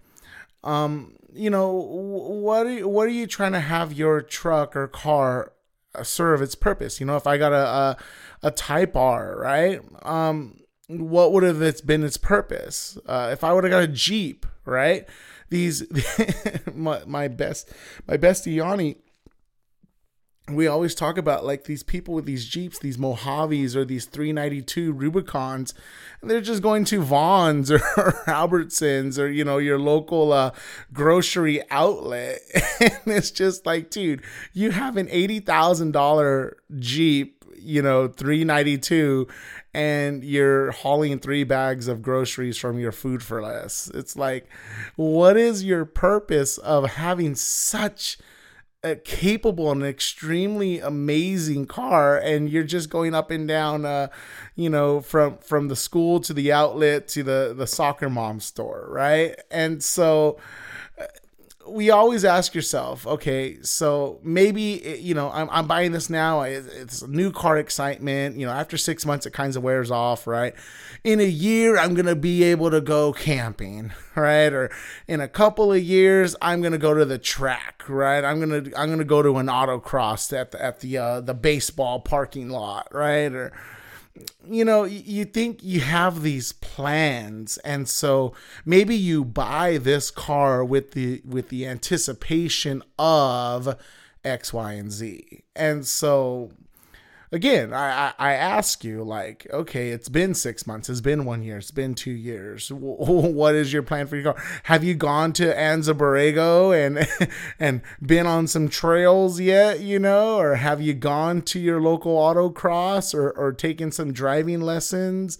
um, 0.63 1.15
you 1.33 1.49
know 1.49 1.73
what? 1.73 2.67
Are 2.67 2.71
you, 2.71 2.87
what 2.87 3.07
are 3.07 3.11
you 3.11 3.27
trying 3.27 3.53
to 3.53 3.59
have 3.59 3.91
your 3.91 4.21
truck 4.21 4.75
or 4.75 4.87
car 4.87 5.53
serve 6.03 6.41
its 6.41 6.55
purpose. 6.55 6.99
You 6.99 7.05
know, 7.05 7.15
if 7.15 7.27
I 7.27 7.37
got 7.37 7.53
a 7.53 7.55
a, 7.55 7.97
a 8.43 8.51
Type 8.51 8.95
R, 8.95 9.35
right? 9.37 9.81
Um, 10.03 10.59
what 10.87 11.31
would 11.33 11.43
have 11.43 11.61
it's 11.61 11.81
been 11.81 12.03
its 12.03 12.17
purpose? 12.17 12.97
Uh, 13.05 13.29
if 13.31 13.43
I 13.43 13.53
would 13.53 13.63
have 13.63 13.71
got 13.71 13.83
a 13.83 13.87
Jeep, 13.87 14.45
right? 14.65 15.07
These 15.49 15.85
my, 16.73 17.01
my 17.05 17.27
best 17.27 17.71
my 18.07 18.17
bestie 18.17 18.55
Yanni 18.55 18.97
we 20.55 20.67
always 20.67 20.95
talk 20.95 21.17
about 21.17 21.45
like 21.45 21.65
these 21.65 21.83
people 21.83 22.13
with 22.13 22.25
these 22.25 22.45
Jeeps, 22.45 22.79
these 22.79 22.97
Mojaves 22.97 23.75
or 23.75 23.85
these 23.85 24.05
392 24.05 24.93
Rubicons, 24.93 25.73
and 26.21 26.29
they're 26.29 26.41
just 26.41 26.61
going 26.61 26.85
to 26.85 27.01
Vons 27.01 27.71
or, 27.71 27.75
or 27.97 28.23
Albertsons 28.27 29.17
or, 29.17 29.27
you 29.27 29.43
know, 29.43 29.57
your 29.57 29.79
local 29.79 30.31
uh, 30.31 30.51
grocery 30.93 31.61
outlet. 31.69 32.39
and 32.79 33.01
it's 33.05 33.31
just 33.31 33.65
like, 33.65 33.89
dude, 33.89 34.21
you 34.53 34.71
have 34.71 34.97
an 34.97 35.07
$80,000 35.07 36.53
Jeep, 36.79 37.45
you 37.57 37.81
know, 37.81 38.07
392 38.07 39.27
and 39.73 40.23
you're 40.23 40.71
hauling 40.71 41.19
three 41.19 41.43
bags 41.43 41.87
of 41.87 42.01
groceries 42.01 42.57
from 42.57 42.79
your 42.79 42.91
food 42.91 43.21
for 43.21 43.41
less. 43.41 43.89
It's 43.93 44.15
like, 44.15 44.49
what 44.95 45.37
is 45.37 45.63
your 45.63 45.85
purpose 45.85 46.57
of 46.57 46.91
having 46.91 47.35
such 47.35 48.17
a 48.83 48.95
capable 48.95 49.71
and 49.71 49.83
extremely 49.83 50.79
amazing 50.79 51.65
car 51.65 52.17
and 52.17 52.49
you're 52.49 52.63
just 52.63 52.89
going 52.89 53.13
up 53.13 53.29
and 53.29 53.45
down 53.45 53.83
uh 53.83 54.07
you 54.55 54.69
know 54.69 55.01
from 55.01 55.37
from 55.39 55.67
the 55.67 55.75
school 55.75 56.21
to 56.21 56.33
the 56.33 56.49
outlet 56.49 57.05
to 57.05 57.21
the 57.21 57.53
the 57.57 57.67
soccer 57.67 58.09
mom 58.09 58.39
store 58.39 58.87
right? 58.89 59.35
And 59.51 59.83
so 59.83 60.37
we 61.67 61.89
always 61.89 62.25
ask 62.25 62.55
yourself, 62.55 63.05
okay, 63.05 63.61
so 63.61 64.19
maybe 64.23 64.97
you 65.01 65.13
know 65.13 65.29
I'm, 65.31 65.49
I'm 65.49 65.67
buying 65.67 65.91
this 65.91 66.09
now. 66.09 66.41
It's 66.41 67.05
new 67.07 67.31
car 67.31 67.57
excitement. 67.57 68.37
You 68.37 68.45
know, 68.45 68.51
after 68.51 68.77
six 68.77 69.05
months, 69.05 69.25
it 69.25 69.33
kind 69.33 69.55
of 69.55 69.61
wears 69.63 69.91
off, 69.91 70.25
right? 70.25 70.53
In 71.03 71.19
a 71.19 71.27
year, 71.27 71.77
I'm 71.77 71.93
gonna 71.93 72.15
be 72.15 72.43
able 72.43 72.71
to 72.71 72.81
go 72.81 73.13
camping, 73.13 73.91
right? 74.15 74.51
Or 74.51 74.71
in 75.07 75.21
a 75.21 75.27
couple 75.27 75.71
of 75.71 75.81
years, 75.81 76.35
I'm 76.41 76.61
gonna 76.61 76.77
go 76.77 76.93
to 76.93 77.05
the 77.05 77.17
track, 77.17 77.83
right? 77.87 78.23
I'm 78.23 78.39
gonna 78.39 78.63
I'm 78.77 78.89
gonna 78.89 79.03
go 79.03 79.21
to 79.21 79.37
an 79.37 79.47
autocross 79.47 80.37
at 80.37 80.51
the 80.51 80.63
at 80.63 80.79
the 80.79 80.97
uh, 80.97 81.21
the 81.21 81.33
baseball 81.33 81.99
parking 81.99 82.49
lot, 82.49 82.87
right? 82.93 83.31
Or 83.31 83.51
you 84.47 84.65
know, 84.65 84.83
you 84.83 85.25
think 85.25 85.63
you 85.63 85.81
have 85.81 86.21
these 86.21 86.53
plans, 86.53 87.57
and 87.59 87.87
so 87.87 88.33
maybe 88.65 88.95
you 88.95 89.23
buy 89.23 89.77
this 89.77 90.11
car 90.11 90.63
with 90.63 90.91
the 90.91 91.21
with 91.25 91.49
the 91.49 91.65
anticipation 91.65 92.83
of 92.97 93.77
X, 94.23 94.51
Y, 94.53 94.73
and 94.73 94.91
Z, 94.91 95.43
and 95.55 95.85
so 95.85 96.51
again, 97.31 97.73
I, 97.73 98.13
I 98.17 98.33
ask 98.33 98.83
you, 98.83 99.03
like, 99.03 99.47
okay, 99.51 99.89
it's 99.89 100.09
been 100.09 100.33
six 100.33 100.65
months, 100.65 100.89
it's 100.89 101.01
been 101.01 101.25
one 101.25 101.43
year, 101.43 101.57
it's 101.57 101.71
been 101.71 101.95
two 101.95 102.11
years. 102.11 102.71
What 102.71 103.55
is 103.55 103.71
your 103.71 103.83
plan 103.83 104.07
for 104.07 104.15
your 104.15 104.33
car? 104.33 104.43
Have 104.63 104.83
you 104.83 104.95
gone 104.95 105.33
to 105.33 105.53
Anza 105.53 105.93
Borrego 105.93 106.73
and 106.73 107.07
and 107.59 107.81
been 108.01 108.25
on 108.25 108.47
some 108.47 108.69
trails 108.69 109.39
yet? 109.39 109.79
You 109.79 109.99
know, 109.99 110.37
or 110.37 110.55
have 110.55 110.81
you 110.81 110.93
gone 110.93 111.41
to 111.43 111.59
your 111.59 111.81
local 111.81 112.15
autocross 112.15 113.13
or 113.13 113.31
or 113.31 113.53
taken 113.53 113.91
some 113.91 114.11
driving 114.13 114.61
lessons? 114.61 115.37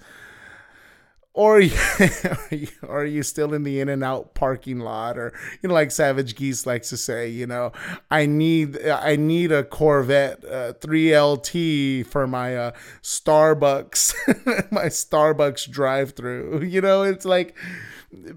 Or 1.34 1.58
are 1.58 3.06
you, 3.06 3.24
still 3.24 3.54
in 3.54 3.64
the 3.64 3.80
in 3.80 3.88
and 3.88 4.04
out 4.04 4.34
parking 4.34 4.80
lot 4.80 5.18
or 5.18 5.32
you 5.62 5.70
know 5.70 5.76
like 5.76 5.90
Savagegeese 5.90 6.66
likes 6.66 6.90
to 6.90 6.98
say 6.98 7.30
you 7.30 7.46
know 7.46 7.72
i 8.10 8.26
need 8.26 8.82
i 8.88 9.16
need 9.16 9.52
a 9.52 9.64
corvette 9.64 10.44
uh, 10.44 10.74
3lt 10.80 12.06
for 12.08 12.26
my 12.26 12.56
uh, 12.58 12.72
starbucks 13.04 14.72
my 14.72 14.86
starbucks 14.86 15.70
drive 15.70 16.12
through 16.12 16.64
you 16.68 16.82
know 16.82 17.04
it's 17.04 17.26
like 17.26 17.56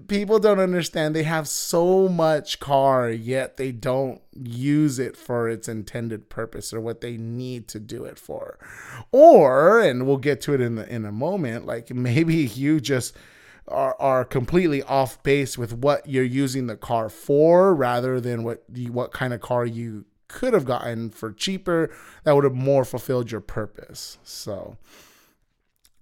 people 0.07 0.37
don't 0.39 0.59
understand 0.59 1.15
they 1.15 1.23
have 1.23 1.47
so 1.47 2.07
much 2.07 2.59
car 2.59 3.09
yet 3.09 3.57
they 3.57 3.71
don't 3.71 4.21
use 4.33 4.99
it 4.99 5.17
for 5.17 5.49
its 5.49 5.67
intended 5.67 6.29
purpose 6.29 6.73
or 6.73 6.79
what 6.79 7.01
they 7.01 7.17
need 7.17 7.67
to 7.67 7.79
do 7.79 8.05
it 8.05 8.19
for. 8.19 8.59
Or 9.11 9.79
and 9.79 10.05
we'll 10.05 10.17
get 10.17 10.41
to 10.41 10.53
it 10.53 10.61
in 10.61 10.75
the, 10.75 10.87
in 10.87 11.05
a 11.05 11.11
moment 11.11 11.65
like 11.65 11.89
maybe 11.93 12.35
you 12.35 12.79
just 12.79 13.15
are, 13.67 13.95
are 13.99 14.25
completely 14.25 14.83
off 14.83 15.21
base 15.23 15.57
with 15.57 15.73
what 15.73 16.07
you're 16.07 16.23
using 16.23 16.67
the 16.67 16.75
car 16.75 17.09
for 17.09 17.73
rather 17.73 18.19
than 18.19 18.43
what 18.43 18.63
what 18.89 19.11
kind 19.11 19.33
of 19.33 19.41
car 19.41 19.65
you 19.65 20.05
could 20.27 20.53
have 20.53 20.65
gotten 20.65 21.09
for 21.09 21.31
cheaper 21.31 21.89
that 22.23 22.35
would 22.35 22.43
have 22.43 22.55
more 22.55 22.85
fulfilled 22.85 23.31
your 23.31 23.41
purpose. 23.41 24.17
So 24.23 24.77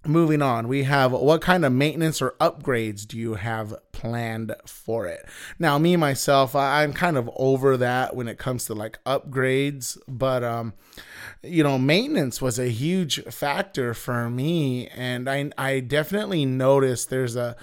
moving 0.05 0.41
on 0.41 0.67
we 0.67 0.84
have 0.84 1.12
what 1.12 1.41
kind 1.41 1.63
of 1.63 1.72
maintenance 1.72 2.22
or 2.22 2.31
upgrades 2.39 3.05
do 3.08 3.17
you 3.17 3.36
have 3.36 3.75
planned 3.91 4.55
for 4.65 5.05
it? 5.05 5.24
Now 5.60 5.77
me 5.77 5.96
myself 5.96 6.55
i'm 6.55 6.91
kind 6.91 7.17
of 7.17 7.29
over 7.36 7.77
that 7.77 8.15
when 8.15 8.27
it 8.27 8.39
comes 8.39 8.65
to 8.65 8.74
like 8.74 9.03
upgrades 9.05 9.98
but 10.08 10.43
um 10.43 10.74
you 11.43 11.63
know 11.63 11.77
maintenance 11.77 12.41
was 12.41 12.58
a 12.58 12.70
huge 12.70 13.24
factor 13.25 13.93
for 13.93 14.29
me 14.29 14.88
and 14.88 15.29
i 15.29 15.51
i 15.58 15.79
definitely 15.79 16.46
noticed 16.46 17.10
there's 17.10 17.36
a 17.36 17.55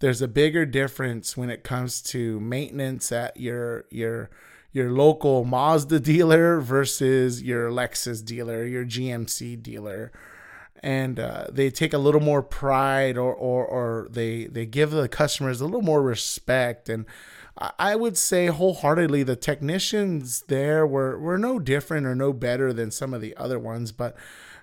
there's 0.00 0.20
a 0.20 0.28
bigger 0.28 0.66
difference 0.66 1.36
when 1.36 1.48
it 1.48 1.62
comes 1.62 2.02
to 2.02 2.40
maintenance 2.40 3.12
at 3.12 3.36
your 3.36 3.84
your 3.90 4.30
your 4.72 4.90
local 4.90 5.44
Mazda 5.44 6.00
dealer 6.00 6.60
versus 6.60 7.40
your 7.42 7.70
Lexus 7.70 8.24
dealer, 8.24 8.66
your 8.66 8.84
GMC 8.84 9.62
dealer 9.62 10.10
and 10.84 11.18
uh, 11.18 11.46
they 11.50 11.70
take 11.70 11.94
a 11.94 11.98
little 11.98 12.20
more 12.20 12.42
pride 12.42 13.16
or, 13.16 13.32
or, 13.32 13.64
or 13.64 14.06
they, 14.10 14.44
they 14.44 14.66
give 14.66 14.90
the 14.90 15.08
customers 15.08 15.62
a 15.62 15.64
little 15.64 15.80
more 15.80 16.02
respect. 16.02 16.90
And 16.90 17.06
I 17.78 17.96
would 17.96 18.18
say 18.18 18.48
wholeheartedly 18.48 19.22
the 19.22 19.34
technicians 19.34 20.42
there 20.48 20.86
were, 20.86 21.18
were 21.18 21.38
no 21.38 21.58
different 21.58 22.06
or 22.06 22.14
no 22.14 22.34
better 22.34 22.70
than 22.74 22.90
some 22.90 23.14
of 23.14 23.22
the 23.22 23.34
other 23.38 23.58
ones. 23.58 23.92
But, 23.92 24.14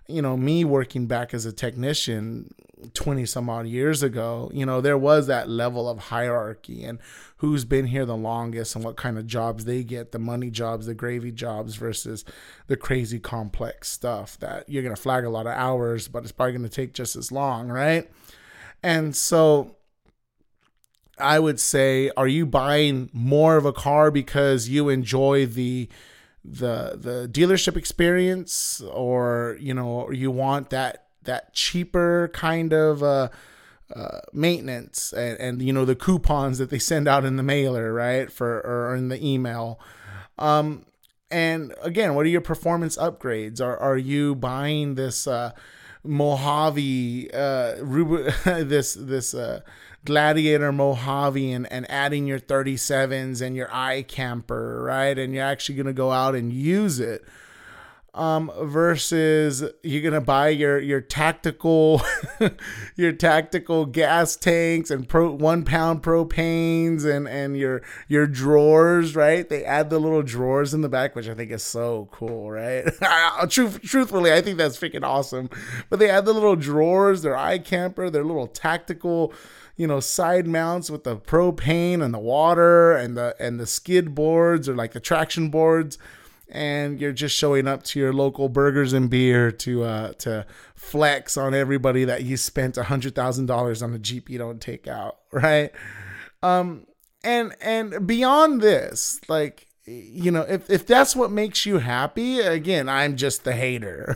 you 0.08 0.22
know, 0.22 0.36
me 0.36 0.66
working 0.66 1.08
back 1.08 1.34
as 1.34 1.46
a 1.46 1.54
technician 1.54 2.54
20 2.94 3.26
some 3.26 3.50
odd 3.50 3.68
years 3.68 4.02
ago, 4.04 4.50
you 4.54 4.66
know, 4.66 4.82
there 4.82 4.98
was 4.98 5.28
that 5.28 5.50
level 5.50 5.88
of 5.88 6.00
hierarchy 6.00 6.84
and 6.84 7.00
who's 7.38 7.66
been 7.66 7.88
here 7.88 8.06
the 8.06 8.16
longest 8.16 8.76
and 8.76 8.84
what 8.84 8.98
kind 8.98 9.18
of 9.18 9.28
jobs 9.28 9.66
they 9.66 9.84
get 9.84 10.12
the 10.12 10.20
money 10.20 10.50
jobs, 10.50 10.86
the 10.86 10.94
gravy 10.94 11.32
jobs 11.32 11.76
versus 11.76 12.26
the 12.68 12.78
crazy 12.78 13.20
complex 13.20 13.90
stuff 13.90 14.38
that 14.40 14.68
you're 14.68 14.84
going 14.84 14.96
to 14.96 15.02
flag 15.02 15.24
a 15.24 15.30
lot 15.30 15.48
of 15.48 15.54
hours, 15.54 16.08
but 16.08 16.24
it's 16.24 16.32
probably 16.32 16.54
going 16.54 16.64
to 16.64 16.70
take 16.70 16.94
just 16.94 17.16
as 17.16 17.32
long, 17.32 17.70
right? 17.70 18.10
And 18.84 19.16
so 19.16 19.76
I 21.18 21.40
would 21.40 21.60
say, 21.60 22.10
are 22.18 22.28
you 22.28 22.46
buying 22.46 23.10
more 23.14 23.58
of 23.58 23.66
a 23.66 23.74
car 23.74 24.12
because 24.12 24.70
you 24.70 24.90
enjoy 24.90 25.46
the 25.46 25.88
the 26.44 26.98
the 27.00 27.30
dealership 27.32 27.78
experience 27.78 28.82
or 28.92 29.58
you 29.60 29.74
know 29.74 30.10
you 30.12 30.32
want 30.32 30.70
that 30.72 31.06
that 31.24 31.54
cheaper 31.54 32.30
kind 32.34 32.74
of 32.74 33.04
uh 33.04 33.30
uh, 33.96 34.22
maintenance 34.32 35.12
and, 35.12 35.38
and 35.40 35.62
you 35.62 35.74
know 35.74 35.84
the 35.84 35.96
coupons 35.96 36.58
that 36.58 36.70
they 36.70 36.80
send 36.80 37.08
out 37.08 37.26
in 37.26 37.36
the 37.36 37.44
mailer 37.44 37.94
right 37.94 38.32
for 38.32 38.60
or 38.62 38.96
in 38.96 39.10
the 39.10 39.26
email. 39.26 39.80
Um 40.40 40.86
and 41.30 41.74
again 41.82 42.16
what 42.16 42.26
are 42.26 42.30
your 42.30 42.42
performance 42.42 42.98
upgrades? 42.98 43.60
Are 43.60 43.78
are 43.78 43.98
you 43.98 44.36
buying 44.36 44.96
this 44.96 45.28
uh 45.28 45.52
mojave 46.04 47.30
uh 47.34 47.76
Rub- 47.82 48.34
this 48.46 48.94
this 48.94 49.34
uh 49.34 49.60
gladiator 50.06 50.72
mojave 50.72 51.52
and, 51.52 51.68
adding 51.90 52.28
your 52.28 52.40
37s 52.40 53.42
and 53.42 53.56
your 53.56 53.68
iCamper 53.68 54.86
right? 54.86 55.18
And 55.18 55.34
you're 55.34 55.46
actually 55.46 55.76
going 55.76 55.88
to 55.88 55.94
go 55.94 56.12
out 56.12 56.36
and 56.36 56.52
use 56.52 57.00
it 57.00 57.24
um, 58.14 58.52
versus 58.64 59.64
you're 59.84 60.02
gonna 60.02 60.20
buy 60.20 60.50
your 60.50 60.80
your 60.80 61.00
tactical 61.00 62.02
your 62.98 63.14
tactical 63.14 63.86
gas 63.86 64.36
tanks 64.36 64.92
and 64.92 65.08
pro 65.08 65.32
one 65.32 65.64
pound 65.64 66.04
propanes 66.04 67.06
and 67.06 67.28
and 67.28 67.56
your 67.56 67.82
your 68.10 68.28
drawers 68.28 69.16
right? 69.16 69.48
They 69.48 69.64
add 69.64 69.90
the 69.90 70.00
little 70.00 70.24
drawers 70.24 70.74
in 70.74 70.82
the 70.82 70.90
back 70.90 71.16
which 71.16 71.30
i 71.30 71.34
think 71.34 71.52
is 71.52 71.64
so 71.64 72.10
cool 72.12 72.52
right? 72.52 72.86
Truth, 73.50 73.82
truthfully 73.82 74.34
i 74.34 74.42
think 74.42 74.58
that's 74.58 74.78
freaking 74.78 75.04
awesome. 75.04 75.50
But 75.90 76.00
they 76.00 76.10
add 76.10 76.26
the 76.26 76.34
little 76.34 76.58
drawers 76.58 77.22
their 77.22 77.36
iCamper 77.36 78.12
their 78.12 78.26
little 78.26 78.48
tactical 78.48 79.34
you 79.78 79.88
know 79.88 80.02
side 80.02 80.48
mounts 80.48 80.90
with 80.90 81.06
the 81.06 81.16
propane 81.16 82.04
and 82.04 82.14
the 82.14 82.20
water 82.20 82.92
and 82.92 83.16
the 83.16 83.38
and 83.40 83.58
the 83.58 83.66
skid 83.66 84.14
boards 84.14 84.68
or 84.68 84.76
like 84.76 84.92
the 84.92 85.00
traction 85.00 85.50
boards 85.50 85.98
and 86.52 87.00
you're 87.00 87.12
just 87.12 87.36
showing 87.36 87.68
up 87.68 87.84
to 87.84 88.00
your 88.00 88.14
local 88.14 88.50
burgers 88.50 88.94
and 88.94 89.10
beer 89.10 89.52
to 89.52 89.84
uh, 89.84 90.14
to 90.14 90.46
flex 90.76 91.38
on 91.38 91.54
everybody 91.54 92.06
that 92.06 92.24
you 92.24 92.38
spent 92.38 92.78
a 92.78 92.84
hundred 92.84 93.16
thousand 93.16 93.46
dollars 93.46 93.82
on 93.82 93.94
a 93.94 94.00
Jeep 94.00 94.30
you 94.30 94.38
don't 94.38 94.62
take 94.62 94.88
out, 94.88 95.18
right? 95.32 95.72
Um, 96.44 96.88
and 97.24 97.56
and 97.62 98.06
beyond 98.06 98.62
this, 98.62 99.20
like 99.28 99.68
you 99.86 100.32
know, 100.32 100.42
if, 100.42 100.70
if 100.70 100.86
that's 100.86 101.16
what 101.16 101.32
makes 101.32 101.66
you 101.66 101.80
happy, 101.80 102.40
again, 102.40 102.88
I'm 102.88 103.16
just 103.16 103.44
the 103.44 103.54
hater. 103.54 104.16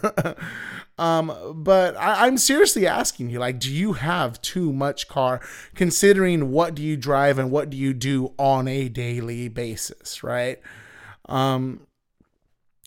um, 0.99 1.53
but 1.55 1.97
I, 1.97 2.27
I'm 2.27 2.37
seriously 2.37 2.85
asking 2.85 3.31
you, 3.31 3.39
like, 3.39 3.59
do 3.59 3.71
you 3.71 3.93
have 3.93 4.41
too 4.41 4.71
much 4.71 5.07
car 5.07 5.41
considering 5.73 6.51
what 6.51 6.75
do 6.75 6.83
you 6.83 6.95
drive 6.95 7.39
and 7.39 7.49
what 7.49 7.69
do 7.69 7.77
you 7.77 7.93
do 7.93 8.33
on 8.37 8.67
a 8.67 8.89
daily 8.89 9.47
basis, 9.47 10.23
right? 10.23 10.59
Um, 11.27 11.84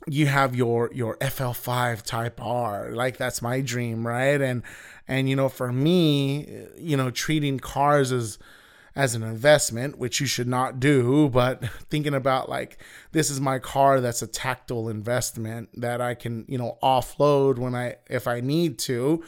you 0.09 0.27
have 0.27 0.55
your 0.55 0.91
your 0.93 1.17
FL5 1.19 2.03
Type 2.03 2.41
R, 2.41 2.91
like 2.93 3.17
that's 3.17 3.43
my 3.43 3.61
dream, 3.61 4.07
right? 4.07 4.41
And 4.41 4.63
and 5.07 5.29
you 5.29 5.37
know, 5.37 5.49
for 5.49 5.73
me, 5.73 6.67
you 6.77 6.97
know, 6.97 7.11
treating 7.11 7.59
cars 7.59 8.13
as 8.13 8.39
as 8.97 9.15
an 9.15 9.23
investment, 9.23 9.97
which 9.97 10.21
you 10.21 10.27
should 10.27 10.49
not 10.49 10.81
do, 10.81 11.29
but 11.29 11.65
thinking 11.89 12.15
about 12.15 12.49
like 12.49 12.79
this 13.13 13.31
is 13.31 13.41
my 13.41 13.59
car 13.59 14.01
that's 14.01 14.23
a 14.23 14.27
tactile 14.27 14.89
investment 14.89 15.69
that 15.81 16.01
I 16.01 16.15
can, 16.15 16.45
you 16.49 16.59
know, 16.59 16.79
offload 16.83 17.59
when 17.59 17.75
I 17.75 17.97
if 18.09 18.27
I 18.27 18.41
need 18.41 18.79
to. 18.81 19.25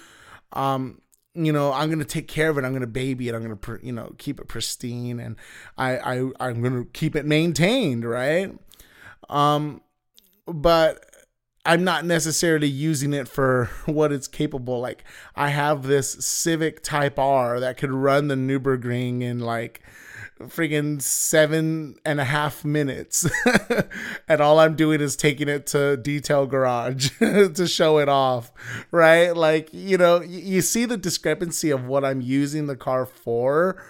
Um, 0.52 1.00
you 1.34 1.52
know, 1.52 1.72
I'm 1.72 1.88
gonna 1.88 2.04
take 2.04 2.26
care 2.26 2.50
of 2.50 2.58
it. 2.58 2.64
I'm 2.64 2.72
gonna 2.72 2.86
baby 2.88 3.28
it. 3.28 3.34
I'm 3.34 3.42
gonna, 3.42 3.78
you 3.82 3.92
know, 3.92 4.12
keep 4.18 4.40
it 4.40 4.48
pristine, 4.48 5.20
and 5.20 5.36
I, 5.78 5.98
I, 5.98 6.30
I'm 6.40 6.62
gonna 6.62 6.84
keep 6.86 7.14
it 7.14 7.24
maintained, 7.24 8.04
right? 8.04 8.52
Um, 9.28 9.80
but 10.52 11.04
I'm 11.64 11.84
not 11.84 12.04
necessarily 12.04 12.68
using 12.68 13.12
it 13.12 13.28
for 13.28 13.70
what 13.86 14.12
it's 14.12 14.28
capable. 14.28 14.80
Like 14.80 15.04
I 15.36 15.48
have 15.48 15.82
this 15.82 16.12
Civic 16.24 16.82
Type 16.82 17.18
R 17.18 17.60
that 17.60 17.76
could 17.76 17.92
run 17.92 18.28
the 18.28 18.34
Nurburgring 18.34 19.22
in 19.22 19.40
like 19.40 19.82
freaking 20.40 21.02
seven 21.02 21.96
and 22.04 22.18
a 22.18 22.24
half 22.24 22.64
minutes, 22.64 23.28
and 24.28 24.40
all 24.40 24.58
I'm 24.58 24.74
doing 24.74 25.02
is 25.02 25.14
taking 25.14 25.48
it 25.48 25.66
to 25.68 25.98
detail 25.98 26.46
garage 26.46 27.10
to 27.18 27.66
show 27.66 27.98
it 27.98 28.08
off, 28.08 28.50
right? 28.90 29.32
Like 29.32 29.68
you 29.72 29.98
know, 29.98 30.22
you 30.22 30.62
see 30.62 30.86
the 30.86 30.96
discrepancy 30.96 31.70
of 31.70 31.84
what 31.84 32.04
I'm 32.04 32.22
using 32.22 32.66
the 32.66 32.76
car 32.76 33.04
for 33.04 33.82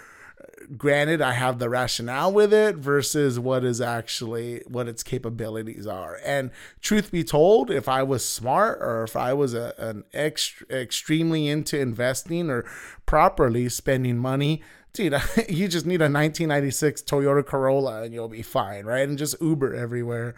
granted 0.76 1.20
i 1.20 1.32
have 1.32 1.58
the 1.58 1.68
rationale 1.68 2.32
with 2.32 2.52
it 2.52 2.76
versus 2.76 3.38
what 3.38 3.64
is 3.64 3.80
actually 3.80 4.62
what 4.68 4.88
its 4.88 5.02
capabilities 5.02 5.86
are. 5.86 6.18
And 6.24 6.50
truth 6.80 7.10
be 7.10 7.24
told 7.24 7.70
if 7.70 7.88
i 7.88 8.02
was 8.02 8.24
smart 8.24 8.78
or 8.80 9.02
if 9.02 9.16
i 9.16 9.32
was 9.32 9.54
a, 9.54 9.74
an 9.78 10.04
extra, 10.12 10.66
extremely 10.70 11.48
into 11.48 11.78
investing 11.78 12.50
or 12.50 12.64
properly 13.06 13.68
spending 13.68 14.16
money 14.18 14.62
dude 14.92 15.14
you 15.48 15.68
just 15.68 15.86
need 15.86 16.00
a 16.00 16.10
1996 16.10 17.02
toyota 17.02 17.44
corolla 17.44 18.02
and 18.02 18.14
you'll 18.14 18.28
be 18.28 18.42
fine 18.42 18.84
right? 18.84 19.08
And 19.08 19.18
just 19.18 19.40
uber 19.40 19.74
everywhere 19.74 20.34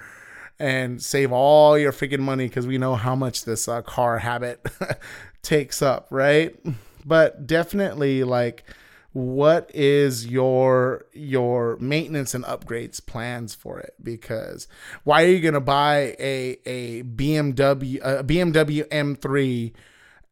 and 0.58 1.02
save 1.02 1.32
all 1.32 1.76
your 1.76 1.92
freaking 1.92 2.20
money 2.20 2.46
because 2.46 2.66
we 2.66 2.78
know 2.78 2.94
how 2.94 3.14
much 3.14 3.44
this 3.44 3.68
uh, 3.68 3.82
car 3.82 4.18
habit 4.18 4.64
takes 5.42 5.82
up 5.82 6.06
right? 6.10 6.56
But 7.04 7.46
definitely 7.46 8.22
like 8.24 8.64
what 9.12 9.71
is 9.75 10.26
your 10.26 11.04
your 11.12 11.76
maintenance 11.76 12.35
and 12.35 12.45
upgrades 12.45 13.04
plans 13.04 13.54
for 13.54 13.78
it? 13.78 13.95
Because 14.02 14.69
why 15.04 15.23
are 15.25 15.28
you 15.28 15.40
going 15.40 15.54
to 15.54 15.61
buy 15.61 16.16
a 16.19 16.59
a 16.64 17.02
BMW 17.02 18.00
a 18.02 18.25
BMW 18.25 18.88
M3 18.88 19.73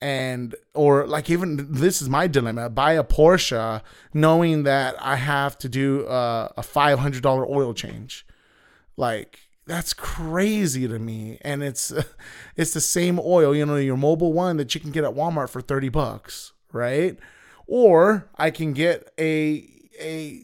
and 0.00 0.54
or 0.72 1.06
like 1.06 1.28
even 1.28 1.66
this 1.70 2.00
is 2.00 2.08
my 2.08 2.26
dilemma 2.26 2.70
buy 2.70 2.92
a 2.92 3.04
Porsche 3.04 3.82
knowing 4.14 4.62
that 4.62 4.94
I 4.98 5.16
have 5.16 5.58
to 5.58 5.68
do 5.68 6.06
a, 6.06 6.52
a 6.56 6.62
$500 6.62 7.50
oil 7.50 7.74
change. 7.74 8.26
Like 8.96 9.40
that's 9.66 9.92
crazy 9.92 10.88
to 10.88 10.98
me. 10.98 11.38
And 11.42 11.62
it's 11.62 11.92
it's 12.56 12.72
the 12.72 12.80
same 12.80 13.20
oil 13.22 13.54
you 13.54 13.66
know 13.66 13.76
your 13.76 13.98
Mobil 13.98 14.32
1 14.32 14.56
that 14.56 14.74
you 14.74 14.80
can 14.80 14.90
get 14.90 15.04
at 15.04 15.14
Walmart 15.14 15.50
for 15.50 15.60
30 15.60 15.90
bucks 15.90 16.52
right 16.72 17.18
or 17.70 18.28
I 18.36 18.50
can 18.50 18.72
get 18.72 19.10
a 19.18 19.64
a, 19.98 20.42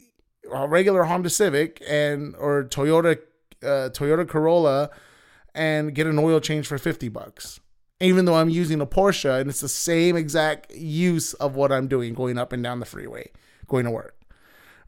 a 0.51 0.69
regular 0.69 1.05
Honda 1.05 1.29
Civic 1.29 1.83
and 1.87 2.35
or 2.37 2.65
Toyota 2.65 3.19
uh, 3.63 3.91
Toyota 3.91 4.27
Corolla 4.27 4.91
and 5.55 5.95
get 5.95 6.07
an 6.07 6.19
oil 6.19 6.39
change 6.39 6.67
for 6.67 6.79
50 6.79 7.09
bucks. 7.09 7.61
Even 7.99 8.27
though 8.27 8.35
I'm 8.37 8.51
using 8.51 8.81
a 8.81 8.87
Porsche 8.87 9.41
and 9.41 9.51
it's 9.51 9.61
the 9.61 9.69
same 9.69 10.17
exact 10.17 10.73
use 10.73 11.33
of 11.35 11.57
what 11.57 11.73
I'm 11.73 11.89
doing 11.89 12.15
going 12.15 12.39
up 12.39 12.53
and 12.53 12.63
down 12.63 12.79
the 12.79 12.87
freeway, 12.87 13.31
going 13.67 13.87
to 13.87 13.91
work. 13.91 14.15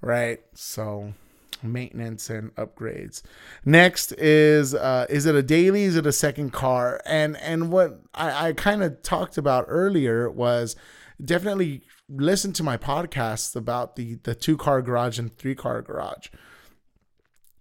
Right? 0.01 0.41
So 0.55 1.15
maintenance 1.61 2.31
and 2.31 2.55
upgrades. 2.55 3.23
Next 3.65 4.13
is 4.13 4.77
uh, 4.77 5.07
is 5.09 5.27
it 5.27 5.35
a 5.35 5.43
daily? 5.43 5.85
Is 5.85 5.97
it 5.97 6.07
a 6.07 6.13
second 6.13 6.53
car? 6.53 7.01
And 7.05 7.37
and 7.39 7.73
what 7.73 8.01
I, 8.15 8.49
I 8.49 8.53
kind 8.53 8.85
of 8.85 9.03
talked 9.03 9.39
about 9.39 9.65
earlier 9.67 10.31
was 10.31 10.77
definitely 11.25 11.83
listen 12.09 12.53
to 12.55 12.63
my 12.63 12.77
podcasts 12.77 13.55
about 13.55 13.97
the 13.97 14.15
the 14.23 14.35
two 14.35 14.57
car 14.57 14.83
garage 14.83 15.19
and 15.19 15.37
three 15.37 15.55
car 15.55 15.83
garage. 15.83 16.29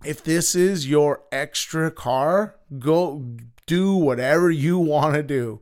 If 0.04 0.24
this 0.24 0.56
is 0.56 0.88
your 0.88 1.24
extra 1.32 1.90
car, 1.92 2.56
go 2.80 3.36
do 3.66 3.96
whatever 3.96 4.52
you 4.52 4.78
want 4.78 5.16
to 5.16 5.24
do. 5.24 5.60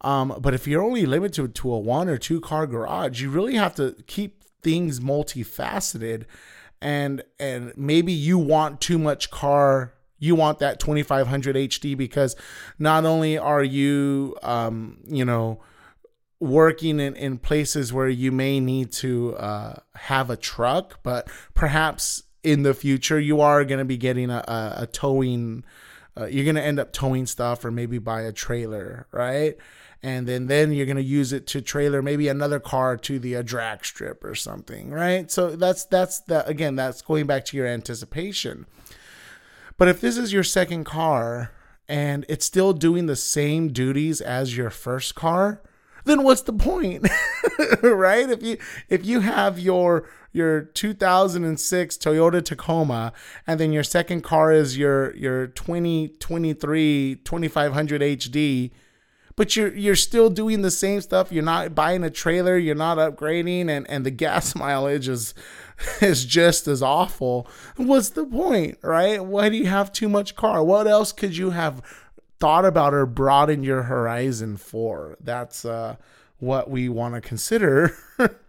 Um, 0.00 0.36
but 0.40 0.52
if 0.52 0.66
you're 0.66 0.82
only 0.82 1.06
limited 1.06 1.54
to 1.54 1.72
a 1.72 1.78
one 1.78 2.08
or 2.08 2.18
two 2.18 2.40
car 2.40 2.66
garage, 2.66 3.22
you 3.22 3.30
really 3.30 3.54
have 3.54 3.74
to 3.76 3.96
keep 4.06 4.44
things 4.62 5.00
multifaceted 5.00 6.24
and 6.80 7.22
and 7.38 7.72
maybe 7.76 8.12
you 8.12 8.38
want 8.38 8.80
too 8.80 8.98
much 8.98 9.30
car 9.30 9.94
you 10.18 10.34
want 10.34 10.58
that 10.58 10.80
2500 10.80 11.56
HD 11.56 11.96
because 11.96 12.36
not 12.78 13.04
only 13.04 13.36
are 13.38 13.62
you 13.62 14.36
um, 14.42 14.98
you 15.06 15.24
know 15.24 15.60
working 16.40 17.00
in, 17.00 17.14
in 17.14 17.38
places 17.38 17.92
where 17.92 18.08
you 18.08 18.30
may 18.30 18.60
need 18.60 18.92
to 18.92 19.34
uh, 19.36 19.74
have 19.94 20.30
a 20.30 20.36
truck, 20.36 21.00
but 21.02 21.28
perhaps 21.54 22.24
in 22.42 22.62
the 22.62 22.74
future 22.74 23.18
you 23.18 23.40
are 23.40 23.64
going 23.64 23.78
to 23.78 23.84
be 23.84 23.96
getting 23.96 24.30
a, 24.30 24.44
a, 24.46 24.74
a 24.82 24.86
towing. 24.86 25.64
Uh, 26.18 26.26
you're 26.26 26.44
going 26.44 26.56
to 26.56 26.62
end 26.62 26.78
up 26.78 26.92
towing 26.92 27.26
stuff 27.26 27.64
or 27.64 27.70
maybe 27.70 27.98
buy 27.98 28.22
a 28.22 28.32
trailer, 28.32 29.06
right? 29.10 29.56
And 30.02 30.26
then 30.28 30.46
then 30.46 30.72
you're 30.72 30.86
going 30.86 30.96
to 30.96 31.02
use 31.02 31.32
it 31.32 31.46
to 31.48 31.60
trailer 31.60 32.02
maybe 32.02 32.28
another 32.28 32.60
car 32.60 32.96
to 32.98 33.18
the 33.18 33.34
a 33.34 33.42
drag 33.42 33.84
strip 33.84 34.22
or 34.22 34.34
something, 34.34 34.90
right? 34.90 35.30
So 35.30 35.56
that's 35.56 35.84
that's 35.84 36.20
the 36.20 36.46
again 36.46 36.76
that's 36.76 37.02
going 37.02 37.26
back 37.26 37.44
to 37.46 37.56
your 37.56 37.66
anticipation. 37.66 38.66
But 39.78 39.88
if 39.88 40.00
this 40.00 40.16
is 40.16 40.32
your 40.32 40.44
second 40.44 40.84
car 40.84 41.50
and 41.88 42.24
it's 42.28 42.46
still 42.46 42.72
doing 42.72 43.06
the 43.06 43.16
same 43.16 43.72
duties 43.72 44.20
as 44.20 44.56
your 44.56 44.70
first 44.70 45.14
car, 45.14 45.62
then 46.06 46.22
what's 46.22 46.42
the 46.42 46.52
point? 46.52 47.06
right? 47.82 48.28
If 48.30 48.42
you 48.42 48.58
if 48.88 49.04
you 49.04 49.20
have 49.20 49.58
your 49.58 50.08
your 50.32 50.62
2006 50.62 51.96
Toyota 51.96 52.44
Tacoma 52.44 53.12
and 53.46 53.60
then 53.60 53.72
your 53.72 53.84
second 53.84 54.22
car 54.22 54.52
is 54.52 54.78
your 54.78 55.14
your 55.16 55.46
2023 55.48 57.16
2500 57.24 58.00
HD 58.00 58.70
but 59.36 59.54
you're 59.54 59.74
you're 59.74 59.96
still 59.96 60.30
doing 60.30 60.62
the 60.62 60.70
same 60.70 61.00
stuff. 61.02 61.30
You're 61.30 61.44
not 61.44 61.74
buying 61.74 62.02
a 62.02 62.10
trailer. 62.10 62.56
You're 62.56 62.74
not 62.74 62.96
upgrading 62.96 63.68
and 63.68 63.88
and 63.88 64.04
the 64.04 64.10
gas 64.10 64.54
mileage 64.56 65.08
is 65.08 65.34
is 66.00 66.24
just 66.24 66.66
as 66.66 66.82
awful. 66.82 67.46
What's 67.76 68.08
the 68.10 68.24
point 68.24 68.78
right? 68.82 69.22
Why 69.24 69.50
do 69.50 69.56
you 69.56 69.66
have 69.66 69.92
too 69.92 70.08
much 70.08 70.34
car? 70.36 70.64
What 70.64 70.86
else 70.86 71.12
could 71.12 71.36
you 71.36 71.50
have 71.50 71.82
thought 72.38 72.64
about 72.64 72.94
or 72.94 73.06
broaden 73.06 73.62
your 73.62 73.84
horizon 73.84 74.56
for. 74.56 75.16
That's 75.20 75.64
uh, 75.64 75.96
what 76.38 76.70
we 76.70 76.88
want 76.88 77.14
to 77.14 77.20
consider 77.20 77.96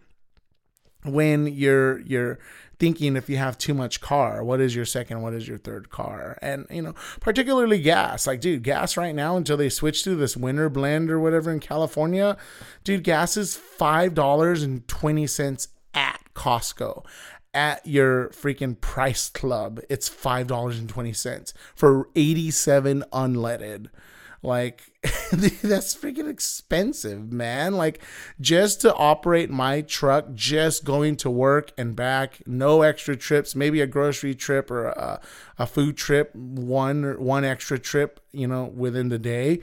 when 1.03 1.47
you're 1.47 1.99
you're 2.01 2.39
thinking 2.79 3.15
if 3.15 3.27
you 3.27 3.37
have 3.37 3.57
too 3.57 3.73
much 3.73 4.01
car 4.01 4.43
what 4.43 4.61
is 4.61 4.75
your 4.75 4.85
second 4.85 5.21
what 5.21 5.33
is 5.33 5.47
your 5.47 5.57
third 5.57 5.89
car? 5.89 6.37
And 6.41 6.67
you 6.69 6.81
know 6.81 6.93
particularly 7.19 7.79
gas. 7.79 8.27
Like 8.27 8.41
dude 8.41 8.63
gas 8.63 8.97
right 8.97 9.15
now 9.15 9.37
until 9.37 9.57
they 9.57 9.69
switch 9.69 10.03
to 10.03 10.15
this 10.15 10.35
winter 10.35 10.69
blend 10.69 11.09
or 11.09 11.19
whatever 11.19 11.51
in 11.51 11.59
california 11.59 12.37
dude 12.83 13.03
gas 13.03 13.37
is 13.37 13.55
five 13.55 14.13
dollars 14.13 14.63
and 14.63 14.87
20 14.87 15.25
cents 15.27 15.69
at 15.93 16.21
costco 16.35 17.05
at 17.53 17.85
your 17.85 18.29
freaking 18.29 18.79
price 18.79 19.29
club, 19.29 19.79
it's 19.89 20.09
$5.20 20.09 21.53
for 21.75 22.09
87 22.15 23.03
unleaded. 23.11 23.87
Like, 24.43 24.91
that's 25.31 25.95
freaking 25.95 26.29
expensive, 26.29 27.33
man. 27.33 27.73
Like, 27.73 28.01
just 28.39 28.81
to 28.81 28.93
operate 28.93 29.49
my 29.49 29.81
truck, 29.81 30.33
just 30.33 30.83
going 30.85 31.15
to 31.17 31.29
work 31.29 31.71
and 31.77 31.95
back, 31.95 32.41
no 32.45 32.83
extra 32.83 33.15
trips, 33.15 33.55
maybe 33.55 33.81
a 33.81 33.87
grocery 33.87 34.35
trip 34.35 34.69
or 34.69 34.87
a, 34.87 35.19
a 35.57 35.65
food 35.65 35.97
trip, 35.97 36.33
one 36.35 37.19
one 37.19 37.43
extra 37.43 37.79
trip, 37.79 38.19
you 38.31 38.47
know, 38.47 38.65
within 38.65 39.09
the 39.09 39.19
day 39.19 39.61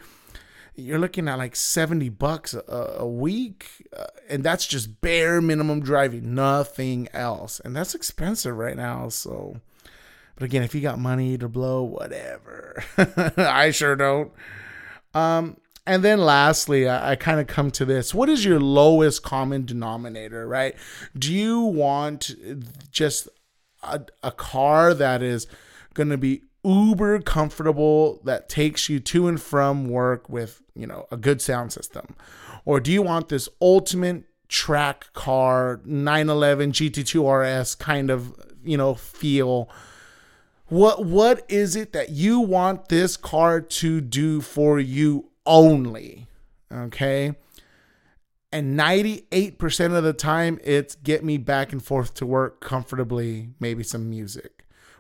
you're 0.77 0.99
looking 0.99 1.29
at 1.29 1.39
like 1.39 1.55
70 1.57 2.09
bucks 2.11 2.55
a, 2.55 2.95
a 2.99 3.07
week 3.09 3.87
uh, 3.97 4.07
and 4.29 4.43
that's 4.43 4.67
just 4.67 5.01
bare 5.01 5.41
minimum 5.41 5.81
driving 5.81 6.35
nothing 6.35 7.09
else 7.13 7.61
and 7.61 7.77
that's 7.77 7.95
expensive 7.95 8.57
right 8.57 8.77
now 8.77 9.09
so 9.09 9.61
But 10.37 10.45
again, 10.45 10.63
if 10.63 10.75
you 10.75 10.81
got 10.81 10.99
money 10.99 11.39
to 11.39 11.49
blow, 11.49 11.83
whatever. 11.83 12.83
I 13.37 13.71
sure 13.71 13.95
don't. 13.97 14.33
Um, 15.15 15.59
and 15.87 16.03
then 16.03 16.21
lastly, 16.21 16.89
I, 16.89 17.13
I 17.13 17.17
kind 17.17 17.41
of 17.41 17.47
come 17.47 17.71
to 17.73 17.85
this. 17.85 18.15
What 18.15 18.29
is 18.29 18.45
your 18.45 18.59
lowest 18.59 19.23
common 19.23 19.65
denominator, 19.65 20.49
right? 20.49 20.75
Do 21.17 21.33
you 21.33 21.61
want 21.61 22.35
just 22.91 23.29
a, 23.83 24.01
a 24.23 24.33
car 24.33 24.93
that 24.95 25.23
is 25.23 25.47
going 25.93 26.09
to 26.09 26.19
be 26.19 26.43
uber 26.64 27.20
comfortable 27.20 28.20
that 28.24 28.48
takes 28.48 28.88
you 28.88 29.00
to 29.00 29.29
and 29.29 29.40
from 29.40 29.88
work 29.88 30.29
with, 30.29 30.62
you 30.74 30.87
know, 30.87 31.07
a 31.11 31.16
good 31.16 31.40
sound 31.40 31.72
system? 31.72 32.14
Or 32.64 32.81
do 32.81 32.90
you 32.90 33.03
want 33.03 33.29
this 33.29 33.48
ultimate 33.61 34.24
track 34.48 35.12
car 35.12 35.81
911 35.85 36.72
GT2 36.72 37.61
RS 37.62 37.74
kind 37.74 38.11
of, 38.11 38.35
you 38.64 38.77
know, 38.77 38.94
feel? 38.94 39.68
What 40.68 41.05
what 41.05 41.44
is 41.48 41.77
it 41.77 41.92
that 41.92 42.11
you 42.11 42.40
want 42.40 42.88
this 42.88 43.16
car 43.16 43.61
to 43.61 44.00
do 44.00 44.40
for 44.40 44.81
you 44.81 45.31
only? 45.44 46.27
Okay? 46.72 47.35
And 48.50 48.79
98% 48.79 49.96
of 49.96 50.05
the 50.05 50.12
time 50.12 50.61
it's 50.62 50.94
get 50.94 51.24
me 51.24 51.38
back 51.38 51.72
and 51.72 51.85
forth 51.85 52.14
to 52.14 52.24
work 52.27 52.61
comfortably, 52.61 53.50
maybe 53.59 53.83
some 53.83 54.09
music 54.09 54.54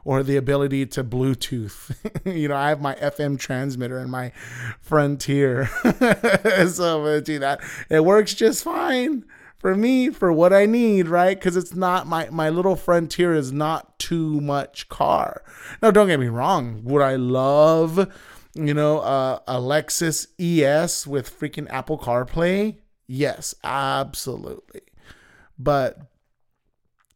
or 0.04 0.22
the 0.22 0.36
ability 0.36 0.86
to 0.86 1.02
Bluetooth. 1.02 1.94
you 2.24 2.48
know, 2.48 2.56
I 2.56 2.68
have 2.68 2.80
my 2.80 2.94
FM 2.96 3.38
transmitter 3.38 3.98
in 3.98 4.10
my 4.10 4.32
Frontier. 4.80 5.66
so 6.68 7.20
do 7.20 7.38
that. 7.38 7.60
It 7.88 8.04
works 8.04 8.34
just 8.34 8.64
fine 8.64 9.24
for 9.64 9.74
me 9.74 10.10
for 10.10 10.30
what 10.30 10.52
I 10.52 10.66
need, 10.66 11.08
right? 11.08 11.38
Because 11.38 11.56
it's 11.56 11.74
not 11.74 12.06
my 12.06 12.28
my 12.30 12.50
little 12.50 12.76
Frontier 12.76 13.32
is 13.32 13.50
not 13.50 13.98
too 13.98 14.40
much 14.42 14.90
car. 14.90 15.42
Now, 15.80 15.90
don't 15.90 16.08
get 16.08 16.20
me 16.20 16.28
wrong. 16.28 16.82
Would 16.84 17.00
I 17.00 17.16
love, 17.16 18.12
you 18.54 18.74
know, 18.74 18.98
uh, 19.00 19.38
a 19.48 19.54
Lexus 19.54 20.26
ES 20.38 21.06
with 21.06 21.38
freaking 21.38 21.66
Apple 21.70 21.98
CarPlay? 21.98 22.76
Yes, 23.06 23.54
absolutely. 23.64 24.82
But 25.58 25.98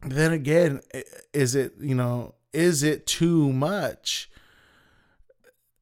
then 0.02 0.32
again, 0.32 0.80
is 1.34 1.54
it 1.54 1.74
you 1.80 1.94
know 1.94 2.34
is 2.52 2.82
it 2.82 3.06
too 3.06 3.52
much? 3.52 4.30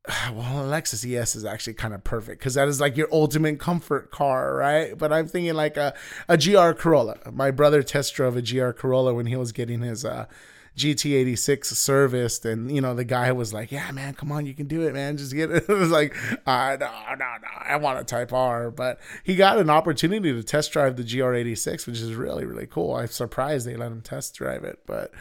well, 0.33 0.65
Lexus 0.65 1.05
ES 1.05 1.37
is 1.37 1.45
actually 1.45 1.75
kind 1.75 1.95
of 1.95 2.05
perfect 2.05 2.39
because 2.39 2.55
that 2.55 2.69
is 2.69 2.81
like 2.81 2.97
your 2.97 3.09
ultimate 3.13 3.59
comfort 3.59 4.11
car, 4.11 4.55
right? 4.55 4.97
But 4.97 5.13
I'm 5.13 5.27
thinking 5.27 5.55
like 5.55 5.77
a, 5.77 5.95
a 6.29 6.39
GR 6.39 6.73
Corolla. 6.73 7.19
My 7.33 7.51
brother 7.51 7.83
test 7.83 8.15
drove 8.15 8.37
a 8.37 8.43
GR 8.43 8.71
Corolla 8.71 9.15
when 9.15 9.27
he 9.27 9.37
was 9.37 9.53
getting 9.53 9.81
his 9.81 10.05
uh, 10.05 10.27
GT86 10.77 11.65
serviced, 11.65 12.45
and 12.45 12.71
you 12.71 12.81
know 12.81 12.95
the 12.95 13.05
guy 13.05 13.33
was 13.33 13.53
like, 13.53 13.73
"Yeah, 13.73 13.91
man, 13.93 14.15
come 14.15 14.31
on, 14.31 14.47
you 14.47 14.55
can 14.55 14.67
do 14.67 14.83
it, 14.83 14.93
man. 14.93 15.17
Just 15.17 15.35
get 15.35 15.51
it." 15.51 15.65
it 15.69 15.73
was 15.73 15.91
like, 15.91 16.15
uh, 16.47 16.77
"No, 16.79 16.91
no, 17.11 17.17
no, 17.17 17.49
I 17.61 17.77
want 17.77 17.99
a 17.99 18.05
Type 18.05 18.33
R," 18.33 18.71
but 18.71 19.01
he 19.25 19.35
got 19.35 19.59
an 19.59 19.71
opportunity 19.71 20.33
to 20.33 20.43
test 20.43 20.73
drive 20.73 20.97
the 20.97 21.03
GR86, 21.03 21.87
which 21.87 22.01
is 22.01 22.15
really, 22.15 22.45
really 22.45 22.67
cool. 22.67 22.95
I'm 22.95 23.09
surprised 23.09 23.67
they 23.67 23.77
let 23.77 23.91
him 23.91 24.03
test 24.03 24.35
drive 24.35 24.65
it, 24.65 24.81
but 24.87 25.13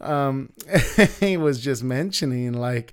um, 0.00 0.52
he 1.20 1.36
was 1.36 1.60
just 1.60 1.82
mentioning 1.82 2.52
like 2.52 2.92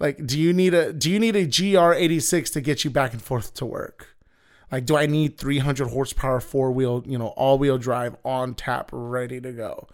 like, 0.00 0.26
do 0.26 0.40
you 0.40 0.54
need 0.54 0.72
a 0.72 0.92
do 0.92 1.10
you 1.10 1.20
need 1.20 1.36
a 1.36 1.46
GR86 1.46 2.52
to 2.54 2.60
get 2.62 2.84
you 2.84 2.90
back 2.90 3.12
and 3.12 3.22
forth 3.22 3.54
to 3.54 3.66
work? 3.66 4.16
Like, 4.72 4.86
do 4.86 4.96
I 4.96 5.06
need 5.06 5.36
300 5.36 5.88
horsepower 5.88 6.40
four 6.40 6.72
wheel, 6.72 7.02
you 7.06 7.18
know, 7.18 7.28
all 7.28 7.58
wheel 7.58 7.76
drive 7.76 8.16
on 8.24 8.54
tap, 8.54 8.88
ready 8.92 9.40
to 9.40 9.52
go? 9.52 9.88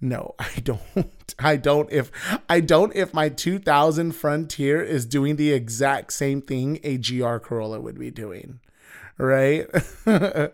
No, 0.00 0.34
I 0.38 0.60
don't. 0.62 0.80
I 1.38 1.56
don't. 1.56 1.92
If 1.92 2.10
I 2.48 2.60
don't, 2.60 2.96
if 2.96 3.12
my 3.12 3.28
2000 3.28 4.12
Frontier 4.12 4.82
is 4.82 5.04
doing 5.04 5.36
the 5.36 5.52
exact 5.52 6.14
same 6.14 6.40
thing 6.40 6.80
a 6.82 6.96
GR 6.96 7.36
Corolla 7.36 7.80
would 7.80 7.98
be 7.98 8.10
doing 8.10 8.60
right? 9.20 9.66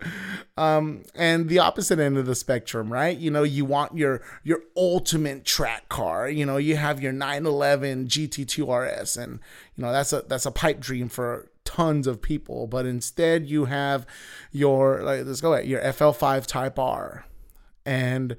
um, 0.57 1.05
and 1.15 1.49
the 1.49 1.59
opposite 1.59 1.99
end 1.99 2.19
of 2.19 2.27
the 2.27 2.35
spectrum, 2.35 2.93
right? 2.93 3.17
You 3.17 3.31
know, 3.31 3.43
you 3.43 3.65
want 3.65 3.97
your 3.97 4.21
your 4.43 4.61
ultimate 4.77 5.45
track 5.45 5.89
car. 5.89 6.29
You 6.29 6.45
know, 6.45 6.57
you 6.57 6.77
have 6.77 7.01
your 7.01 7.13
911 7.13 8.09
GT2 8.09 9.01
RS, 9.01 9.17
and 9.17 9.41
you 9.77 9.83
know 9.83 9.93
that's 9.93 10.13
a 10.13 10.23
that's 10.23 10.47
a 10.47 10.51
pipe 10.51 10.81
dream 10.81 11.09
for 11.09 11.51
tons 11.65 12.07
of 12.07 12.21
people. 12.21 12.67
But 12.67 12.87
instead, 12.87 13.47
you 13.47 13.67
have 13.67 14.07
your 14.53 15.03
like 15.03 15.25
let's 15.25 15.41
go 15.41 15.55
at 15.55 15.67
your 15.67 15.81
FL5 15.81 16.47
Type 16.47 16.79
R, 16.79 17.25
and 17.85 18.37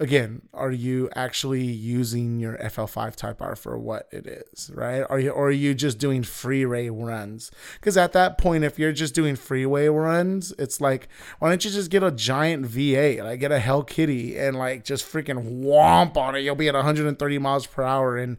again, 0.00 0.40
are 0.54 0.72
you 0.72 1.10
actually 1.14 1.62
using 1.62 2.40
your 2.40 2.56
FL5 2.56 3.14
Type 3.14 3.40
R 3.42 3.54
for 3.54 3.78
what 3.78 4.08
it 4.10 4.26
is, 4.26 4.70
right? 4.74 5.02
Are 5.08 5.20
you 5.20 5.30
or 5.30 5.48
are 5.48 5.52
you 5.52 5.74
just 5.74 5.98
doing 5.98 6.22
freeway 6.22 6.88
runs? 6.88 7.50
Because 7.74 7.96
at 7.96 8.12
that 8.14 8.38
point, 8.38 8.64
if 8.64 8.78
you're 8.78 8.92
just 8.92 9.14
doing 9.14 9.36
freeway 9.36 9.88
runs, 9.88 10.52
it's 10.58 10.80
like, 10.80 11.08
why 11.38 11.50
don't 11.50 11.64
you 11.64 11.70
just 11.70 11.90
get 11.90 12.02
a 12.02 12.10
giant 12.10 12.66
V8, 12.66 13.22
like 13.22 13.40
get 13.40 13.52
a 13.52 13.60
Hell 13.60 13.82
Kitty, 13.84 14.36
and 14.38 14.56
like 14.56 14.84
just 14.84 15.04
freaking 15.04 15.62
womp 15.62 16.16
on 16.16 16.34
it? 16.34 16.40
You'll 16.40 16.56
be 16.56 16.68
at 16.68 16.74
130 16.74 17.38
miles 17.38 17.66
per 17.66 17.82
hour 17.82 18.16
in 18.16 18.38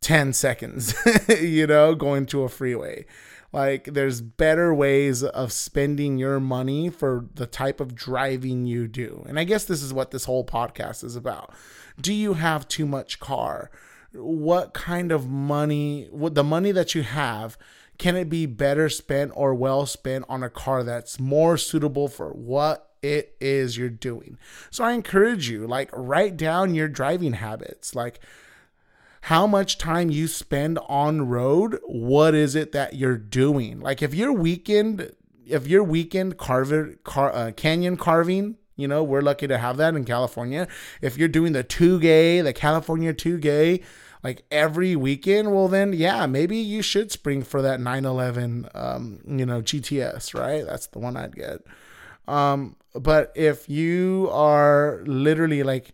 10 0.00 0.32
seconds, 0.32 0.94
you 1.28 1.66
know, 1.66 1.94
going 1.94 2.26
to 2.26 2.44
a 2.44 2.48
freeway. 2.48 3.04
Like 3.52 3.84
there's 3.84 4.20
better 4.20 4.72
ways 4.72 5.22
of 5.22 5.52
spending 5.52 6.16
your 6.16 6.40
money 6.40 6.88
for 6.88 7.26
the 7.34 7.46
type 7.46 7.80
of 7.80 7.94
driving 7.94 8.66
you 8.66 8.88
do. 8.88 9.24
And 9.28 9.38
I 9.38 9.44
guess 9.44 9.64
this 9.64 9.82
is 9.82 9.92
what 9.92 10.10
this 10.10 10.24
whole 10.24 10.44
podcast 10.44 11.04
is 11.04 11.16
about. 11.16 11.52
Do 12.00 12.14
you 12.14 12.34
have 12.34 12.66
too 12.66 12.86
much 12.86 13.20
car? 13.20 13.70
What 14.14 14.72
kind 14.72 15.12
of 15.12 15.28
money, 15.28 16.08
what 16.10 16.34
the 16.34 16.44
money 16.44 16.72
that 16.72 16.94
you 16.94 17.02
have, 17.02 17.58
can 17.98 18.16
it 18.16 18.30
be 18.30 18.46
better 18.46 18.88
spent 18.88 19.32
or 19.34 19.54
well 19.54 19.84
spent 19.84 20.24
on 20.28 20.42
a 20.42 20.50
car 20.50 20.82
that's 20.82 21.20
more 21.20 21.56
suitable 21.58 22.08
for 22.08 22.30
what 22.30 22.90
it 23.02 23.36
is 23.38 23.76
you're 23.76 23.90
doing? 23.90 24.38
So 24.70 24.82
I 24.82 24.92
encourage 24.92 25.50
you 25.50 25.66
like 25.66 25.90
write 25.92 26.38
down 26.38 26.74
your 26.74 26.88
driving 26.88 27.34
habits. 27.34 27.94
Like 27.94 28.20
how 29.26 29.46
much 29.46 29.78
time 29.78 30.10
you 30.10 30.26
spend 30.26 30.80
on 30.88 31.28
road, 31.28 31.78
what 31.84 32.34
is 32.34 32.56
it 32.56 32.72
that 32.72 32.94
you're 32.94 33.16
doing? 33.16 33.78
Like 33.78 34.02
if 34.02 34.14
your 34.14 34.32
weekend, 34.32 35.12
if 35.46 35.68
your 35.68 35.84
weekend 35.84 36.38
carver, 36.38 36.96
car, 37.04 37.32
uh, 37.32 37.52
canyon 37.52 37.96
carving, 37.96 38.56
you 38.74 38.88
know, 38.88 39.04
we're 39.04 39.20
lucky 39.20 39.46
to 39.46 39.58
have 39.58 39.76
that 39.76 39.94
in 39.94 40.04
California. 40.04 40.66
If 41.00 41.16
you're 41.16 41.28
doing 41.28 41.52
the 41.52 41.62
touge, 41.62 42.42
the 42.42 42.52
California 42.52 43.14
touge, 43.14 43.84
like 44.24 44.42
every 44.50 44.96
weekend, 44.96 45.52
well 45.52 45.68
then 45.68 45.92
yeah, 45.92 46.26
maybe 46.26 46.56
you 46.56 46.82
should 46.82 47.12
spring 47.12 47.44
for 47.44 47.62
that 47.62 47.78
911 47.80 48.68
um, 48.74 49.20
you 49.24 49.46
know, 49.46 49.62
GTS, 49.62 50.34
right? 50.34 50.66
That's 50.66 50.88
the 50.88 50.98
one 50.98 51.16
I'd 51.16 51.36
get. 51.36 51.60
Um, 52.26 52.74
but 52.92 53.30
if 53.36 53.68
you 53.68 54.28
are 54.32 55.04
literally 55.06 55.62
like 55.62 55.92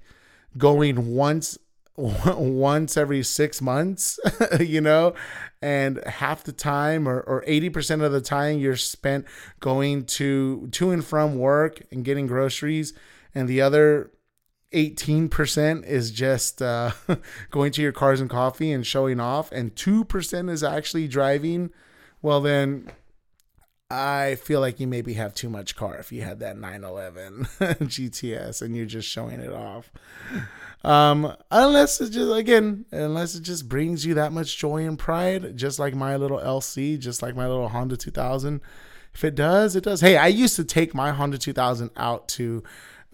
going 0.57 1.15
once 1.15 1.59
once 2.37 2.97
every 2.97 3.25
six 3.25 3.61
months, 3.61 4.21
you 4.61 4.81
know, 4.81 5.15
and 5.61 6.03
half 6.07 6.45
the 6.45 6.53
time 6.53 7.09
or, 7.09 7.21
or 7.21 7.45
80% 7.47 8.05
of 8.05 8.13
the 8.13 8.21
time 8.21 8.59
you're 8.59 8.77
spent 8.77 9.27
going 9.59 10.05
to 10.05 10.69
to 10.69 10.91
and 10.91 11.05
from 11.05 11.39
work 11.39 11.83
and 11.91 12.05
getting 12.05 12.29
groceries. 12.29 12.93
And 13.35 13.49
the 13.49 13.61
other 13.61 14.13
18% 14.73 15.85
is 15.85 16.13
just 16.13 16.63
uh, 16.63 16.93
going 17.51 17.73
to 17.73 17.83
your 17.83 17.93
cars 17.93 18.21
and 18.21 18.31
coffee 18.31 18.71
and 18.71 18.87
showing 18.87 19.19
off. 19.19 19.51
And 19.51 19.75
2% 19.75 20.51
is 20.51 20.63
actually 20.63 21.09
driving. 21.09 21.71
Well 22.23 22.41
then 22.41 22.93
I 23.91 24.37
feel 24.37 24.61
like 24.61 24.79
you 24.79 24.87
maybe 24.87 25.15
have 25.15 25.35
too 25.35 25.51
much 25.51 25.75
car 25.75 25.97
if 25.97 26.13
you 26.13 26.23
had 26.23 26.39
that 26.41 26.59
911 26.59 27.45
GTS 27.89 28.63
and 28.63 28.77
you're 28.77 28.87
just 28.87 29.09
showing 29.09 29.41
it 29.41 29.53
off. 29.53 29.91
Um, 30.85 31.35
unless 31.51 32.01
it 32.01 32.11
just 32.11 32.33
again, 32.33 32.85
unless 32.93 33.35
it 33.35 33.43
just 33.43 33.69
brings 33.69 34.07
you 34.07 34.15
that 34.15 34.33
much 34.33 34.57
joy 34.57 34.85
and 34.85 34.99
pride, 34.99 35.57
just 35.57 35.79
like 35.79 35.95
my 35.95 36.17
little 36.17 36.39
LC, 36.39 36.99
just 36.99 37.23
like 37.23 37.35
my 37.35 37.47
little 37.47 37.69
Honda 37.69 37.97
2000. 37.97 38.61
If 39.15 39.25
it 39.25 39.35
does, 39.35 39.75
it 39.75 39.85
does. 39.85 40.01
Hey, 40.01 40.17
I 40.17 40.29
used 40.29 40.57
to 40.57 40.65
take 40.65 40.95
my 40.95 41.11
Honda 41.11 41.39
2000 41.39 41.91
out 41.97 42.29
to 42.29 42.63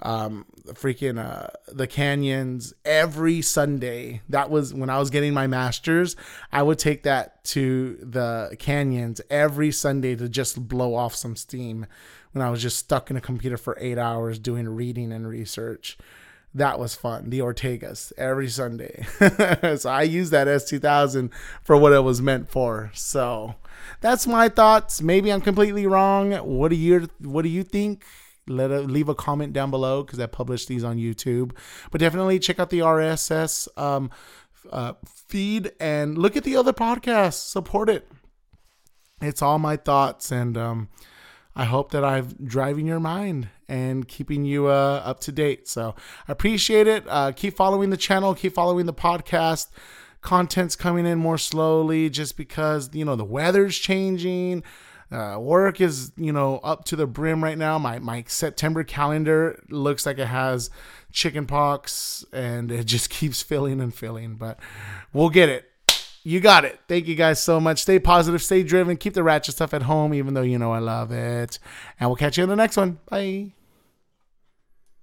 um 0.01 0.45
freaking 0.73 1.25
uh 1.25 1.47
the 1.69 1.87
canyons 1.87 2.75
every 2.85 3.41
sunday 3.41 4.21
that 4.29 4.51
was 4.51 4.75
when 4.75 4.91
i 4.91 4.99
was 4.99 5.09
getting 5.09 5.33
my 5.33 5.47
masters 5.47 6.17
i 6.53 6.61
would 6.61 6.81
take 6.81 7.05
that 7.05 7.43
to 7.45 7.97
the 8.03 8.57
canyons 8.59 9.21
every 9.31 9.71
sunday 9.71 10.17
to 10.17 10.29
just 10.29 10.67
blow 10.67 10.97
off 10.97 11.15
some 11.15 11.37
steam 11.37 11.87
when 12.33 12.43
i 12.43 12.51
was 12.51 12.61
just 12.61 12.77
stuck 12.77 13.09
in 13.09 13.17
a 13.17 13.21
computer 13.21 13.57
for 13.57 13.79
eight 13.81 13.97
hours 13.97 14.37
doing 14.41 14.69
reading 14.69 15.13
and 15.13 15.29
research 15.29 15.97
that 16.55 16.79
was 16.79 16.95
fun. 16.95 17.31
The 17.31 17.41
Ortegas 17.41 18.13
every 18.17 18.49
Sunday. 18.49 19.05
so 19.77 19.91
I 19.91 20.03
use 20.03 20.31
that 20.31 20.47
S2000 20.47 21.33
for 21.63 21.77
what 21.77 21.93
it 21.93 22.01
was 22.01 22.23
meant 22.23 22.49
for. 22.49 22.91
So 22.95 23.57
that's 24.01 24.27
my 24.27 24.49
thoughts. 24.49 25.03
Maybe 25.03 25.33
I'm 25.33 25.41
completely 25.41 25.87
wrong. 25.87 26.33
What 26.33 26.69
do 26.69 26.77
you 26.77 27.09
What 27.21 27.43
do 27.43 27.49
you 27.49 27.65
think? 27.65 28.05
Let 28.47 28.71
a, 28.71 28.81
leave 28.81 29.09
a 29.09 29.15
comment 29.15 29.55
down 29.55 29.71
below 29.71 30.03
because 30.03 30.21
I 30.21 30.27
publish 30.27 30.67
these 30.67 30.85
on 30.85 30.99
YouTube. 30.99 31.53
But 31.91 32.01
definitely 32.01 32.39
check 32.39 32.59
out 32.59 32.71
the 32.71 32.81
RSS 32.81 33.67
um, 33.79 34.11
uh, 34.71 34.93
feed 35.07 35.73
and 35.81 36.19
look 36.19 36.37
at 36.37 36.45
the 36.45 36.57
other 36.57 36.73
podcasts. 36.73 37.49
Support 37.49 37.89
it. 37.89 38.07
It's 39.23 39.41
all 39.41 39.59
my 39.59 39.77
thoughts, 39.77 40.31
and 40.31 40.59
um, 40.59 40.89
I 41.57 41.65
hope 41.65 41.93
that 41.93 42.05
I've 42.05 42.47
driving 42.47 42.87
your 42.87 43.01
mind 43.01 43.49
and 43.69 44.07
keeping 44.07 44.45
you 44.45 44.67
uh, 44.67 45.03
up 45.05 45.21
to 45.21 45.33
date. 45.33 45.69
So 45.69 45.95
I 46.29 46.33
appreciate 46.33 46.87
it. 46.87 47.05
Uh, 47.09 47.33
keep 47.33 47.57
following 47.57 47.91
the 47.91 47.97
channel. 47.97 48.35
Keep 48.35 48.55
following 48.55 48.87
the 48.87 48.95
podcast. 48.95 49.69
Content's 50.21 50.75
coming 50.75 51.07
in 51.07 51.19
more 51.19 51.39
slowly, 51.39 52.09
just 52.09 52.37
because 52.37 52.91
you 52.95 53.05
know 53.05 53.15
the 53.17 53.25
weather's 53.25 53.79
changing. 53.79 54.63
Uh, 55.13 55.39
work 55.39 55.81
is, 55.81 56.13
you 56.17 56.33
know, 56.33 56.59
up 56.65 56.85
to 56.87 56.97
the 56.97 57.07
brim 57.07 57.45
right 57.45 57.59
now. 57.59 57.79
My 57.79 57.99
my 57.99 58.25
September 58.27 58.83
calendar 58.85 59.63
looks 59.69 60.07
like 60.07 60.19
it 60.19 60.27
has 60.27 60.71
chicken 61.13 61.47
pox, 61.47 62.25
and 62.33 62.73
it 62.73 62.85
just 62.85 63.11
keeps 63.11 63.43
filling 63.43 63.81
and 63.81 63.95
filling. 63.95 64.37
But 64.37 64.59
we'll 65.13 65.31
get 65.31 65.49
it. 65.49 65.71
You 66.27 66.41
got 66.41 66.65
it. 66.65 66.81
Thank 66.89 67.07
you 67.07 67.15
guys 67.15 67.41
so 67.41 67.61
much. 67.61 67.83
Stay 67.83 67.99
positive, 67.99 68.43
stay 68.43 68.63
driven, 68.63 68.97
keep 68.97 69.13
the 69.13 69.23
ratchet 69.23 69.55
stuff 69.55 69.75
at 69.75 69.83
home, 69.83 70.15
even 70.15 70.33
though 70.33 70.43
you 70.43 70.59
know 70.59 70.73
I 70.73 70.79
love 70.79 71.13
it. 71.13 71.59
And 72.01 72.09
we'll 72.09 72.17
catch 72.17 72.39
you 72.39 72.45
in 72.45 72.49
the 72.49 72.57
next 72.57 72.79
one. 72.79 72.99
Bye. 73.11 73.53